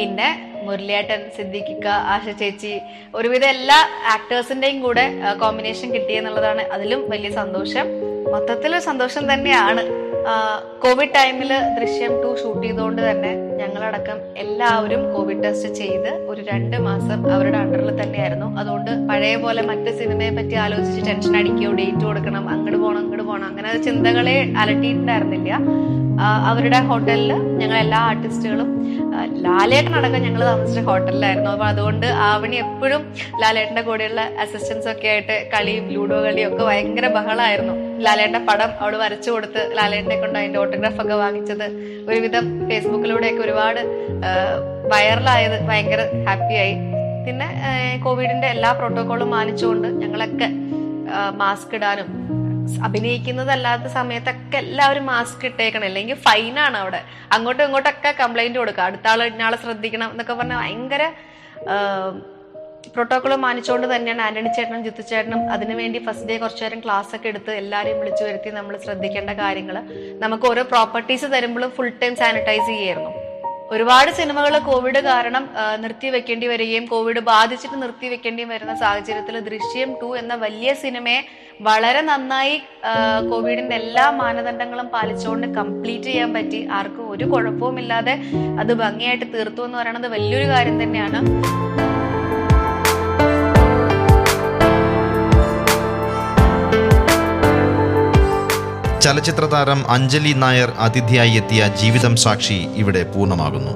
പിന്നെ 0.00 0.30
മുരളിയേട്ടൻ 0.66 1.20
സിദ്ദിഖിക്ക 1.36 1.86
ആശ 2.14 2.26
ചേച്ചി 2.40 2.74
ഒരുവിധം 3.18 3.50
എല്ലാ 3.56 3.78
ആക്ടേഴ്സിന്റെയും 4.16 4.80
കൂടെ 4.86 5.06
കോമ്പിനേഷൻ 5.44 5.88
കിട്ടിയെന്നുള്ളതാണ് 5.96 6.64
അതിലും 6.76 7.02
വലിയ 7.14 7.32
സന്തോഷം. 7.42 7.86
മൊത്തത്തിൽ 8.32 8.72
സന്തോഷം 8.88 9.24
തന്നെയാണ്. 9.32 9.82
കോവിഡ് 10.82 11.14
ടൈമിൽ 11.16 11.50
ദൃശ്യം 11.78 12.12
ടു 12.22 12.28
ഷൂട്ട് 12.40 12.62
ചെയ്തുകൊണ്ട് 12.66 13.00
തന്നെ 13.08 13.32
ഞങ്ങളടക്കം 13.60 14.18
എല്ലാവരും 14.42 15.02
കോവിഡ് 15.14 15.42
ടെസ്റ്റ് 15.44 15.70
ചെയ്ത് 15.80 16.10
ഒരു 16.30 16.40
രണ്ട് 16.50 16.76
മാസം 16.86 17.18
അവരുടെ 17.34 17.58
അണ്ടറിൽ 17.62 17.90
തന്നെയായിരുന്നു. 18.02 18.48
അതുകൊണ്ട് 18.60 18.90
പഴയ 19.08 19.36
പോലെ 19.44 19.62
മറ്റ് 19.70 19.90
സിനിമയെ 20.00 20.30
പറ്റി 20.38 20.54
ആലോചിച്ച് 20.64 21.02
ടെൻഷൻ 21.08 21.36
അടിക്കുകയോ 21.40 21.72
ഡേറ്റ് 21.80 22.04
കൊടുക്കണം 22.04 22.44
അങ്ങോട്ട് 22.54 22.78
പോകണം 22.78 23.00
അങ്ങോട്ട് 23.02 23.22
പോകണം 23.22 23.46
അങ്ങനെ 23.46 23.72
ചിന്തകളെ 23.88 24.36
അലട്ടിയിട്ടുണ്ടായിരുന്നില്ല. 24.62 25.52
അവരുടെ 26.50 26.78
ഹോട്ടലിൽ 26.88 27.30
ഞങ്ങൾ 27.60 27.76
എല്ലാ 27.76 28.00
ആർട്ടിസ്റ്റുകളും 28.10 28.68
ലാലേട്ടനടക്കം 29.46 30.22
ഞങ്ങൾ 30.22 30.42
താമസിച്ച 30.44 30.80
ഹോട്ടലിലായിരുന്നു 30.88 31.50
അപ്പൊ 31.50 31.66
അതുകൊണ്ട് 31.66 32.06
ആവണി 32.06 32.56
എപ്പോഴും 32.56 33.02
ലാലേട്ടന്റെ 33.42 33.82
കൂടെയുള്ള 33.82 34.20
അസിസ്റ്റൻസ് 34.44 34.88
ഒക്കെ 34.88 35.08
ആയിട്ട് 35.08 35.36
കളിയും 35.54 35.86
ലൂഡോ 35.94 36.18
കളിയും 36.24 36.48
ഒക്കെ 36.52 36.64
ഭയങ്കര 36.64 37.08
ബഹളമായിരുന്നു 37.08 37.74
ലാലേട്ടന്റെ 38.00 38.38
പടം 38.38 38.70
അവൾ 38.80 38.96
വരച്ചു 38.96 39.30
കൊടുത്ത് 39.30 39.62
ലാലേട്ടനെ 39.76 40.16
കൊണ്ട് 40.20 40.38
അതിന്റെ 40.38 40.58
ഓട്ടോഗ്രാഫ് 40.58 41.00
ഒക്കെ 41.00 41.14
വാങ്ങിച്ചത്. 41.14 41.66
ഒരുവിധം 42.08 42.68
ഫേസ്ബുക്കിലൂടെയൊക്കെ 42.68 43.42
ഒരുപാട് 43.42 43.80
വൈറലായത് 44.92 45.56
ഭയങ്കര 45.68 46.00
ഹാപ്പിയായി 46.28 46.74
പിന്നെ 47.26 47.48
കോവിഡിന്റെ 48.04 48.46
എല്ലാ 48.46 48.72
പ്രോട്ടോകോളും 48.72 49.30
മാനിച്ചുകൊണ്ട് 49.30 49.88
ഞങ്ങളൊക്കെ 49.88 50.48
മാസ്ക് 51.42 51.74
ഇടാനും 51.74 52.10
അഭിനയിക്കുന്നതല്ലാത്ത 52.84 53.86
സമയത്തൊക്കെ 53.86 54.56
എല്ലാവരും 54.56 55.06
മാസ്ക് 55.06 55.46
ഇട്ടേക്കണം. 55.46 55.84
അല്ലെങ്കിൽ 55.84 56.14
ഫൈനാണ് 56.14 56.76
അവിടെ. 56.76 57.00
അങ്ങോട്ടും 57.32 57.64
ഇങ്ങോട്ടൊക്കെ 57.64 58.14
കംപ്ലൈന്റ് 58.20 58.58
കൊടുക്കുക. 58.58 58.84
അടുത്ത 58.84 59.06
ആൾ 59.08 59.22
ഇന്നാളെ 59.22 59.56
ശ്രദ്ധിക്കണം 59.56 60.10
എന്നൊക്കെ 60.10 60.32
പറഞ്ഞാൽ 60.32 60.58
ഭയങ്കര 60.58 61.02
പ്രോട്ടോകോൾ 62.94 63.32
മാനിച്ചുകൊണ്ട് 63.44 63.86
തന്നെയാണ് 63.92 64.22
ആന്റണി 64.26 64.50
ചേട്ടനും 64.56 64.82
ജിത്തു 64.86 65.02
ചേട്ടനും 65.10 65.40
അതിനുവേണ്ടി 65.54 65.98
ഫസ്റ്റ് 66.06 66.28
ഡേ 66.28 66.36
കുറച്ചു 66.42 66.62
നേരം 66.64 66.80
ക്ലാസ് 66.84 67.12
ഒക്കെ 67.16 67.28
എടുത്ത് 67.32 67.52
എല്ലാവരെയും 67.62 67.98
വിളിച്ചു 68.02 68.22
വരുത്തി 68.28 68.50
നമ്മൾ 68.58 68.74
ശ്രദ്ധിക്കേണ്ട 68.84 69.30
കാര്യങ്ങൾ 69.42 69.76
നമുക്ക് 70.24 70.46
ഓരോ 70.52 70.64
പ്രോപ്പർട്ടീസ് 70.72 71.28
തരുമ്പോഴും 71.34 71.70
ഫുൾ 71.76 71.90
ടൈം 72.02 72.14
സാനിറ്റൈസ് 72.22 72.68
ചെയ്യായിരുന്നു. 72.72 73.12
ഒരുപാട് 73.74 74.10
സിനിമകൾ 74.18 74.54
കോവിഡ് 74.68 75.00
കാരണം 75.08 75.44
നിർത്തി 75.82 76.08
വെക്കേണ്ടി 76.14 76.46
വരികയും 76.50 76.84
കോവിഡ് 76.92 77.20
ബാധിച്ചിട്ട് 77.30 77.76
നിർത്തി 77.82 78.08
വെക്കേണ്ടി 78.12 78.44
വരുന്ന 78.50 78.74
സാഹചര്യത്തിൽ 78.82 79.36
ദൃശ്യം 79.48 79.90
ടു 80.00 80.08
എന്ന 80.20 80.34
വലിയ 80.44 80.70
സിനിമയെ 80.82 81.20
വളരെ 81.68 82.02
നന്നായി 82.10 82.54
കോവിഡിന്റെ 83.30 83.76
എല്ലാ 83.82 84.06
മാനദണ്ഡങ്ങളും 84.20 84.88
പാലിച്ചുകൊണ്ട് 84.94 85.46
കംപ്ലീറ്റ് 85.58 86.08
ചെയ്യാൻ 86.10 86.30
പറ്റി. 86.36 86.60
ആർക്കും 86.78 87.10
ഒരു 87.16 87.26
കുഴപ്പവുമില്ലാതെ 87.34 88.16
അത് 88.62 88.72
ഭംഗിയായിട്ട് 88.84 89.26
തീർത്തു 89.36 89.62
എന്ന് 89.68 89.78
പറയുന്നത് 89.82 90.08
വലിയൊരു 90.16 90.48
കാര്യം 90.54 90.78
തന്നെയാണ്. 90.84 91.20
ചലച്ചിത്ര 99.04 99.44
താരം 99.44 99.90
അഞ്ജലി 99.90 100.32
നായർ 100.32 100.72
അതിഥിയായി 100.78 101.30
എത്തിയ 101.30 101.66
ജീവിതം 101.80 102.16
സാക്ഷി 102.16 102.66
ഇവിടെ 102.76 103.02
പൂർണമാകുന്നു. 103.02 103.74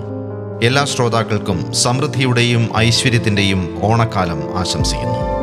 എല്ലാ 0.63 0.85
ശ്രോതാക്കൾക്കും 0.85 1.73
സമൃദ്ധിയുടെയും 1.73 2.77
ഐശ്വര്യത്തിന്റെയും 2.77 3.81
ഓണക്കാലം 3.83 4.59
ആശംസിക്കുന്നു. 4.59 5.38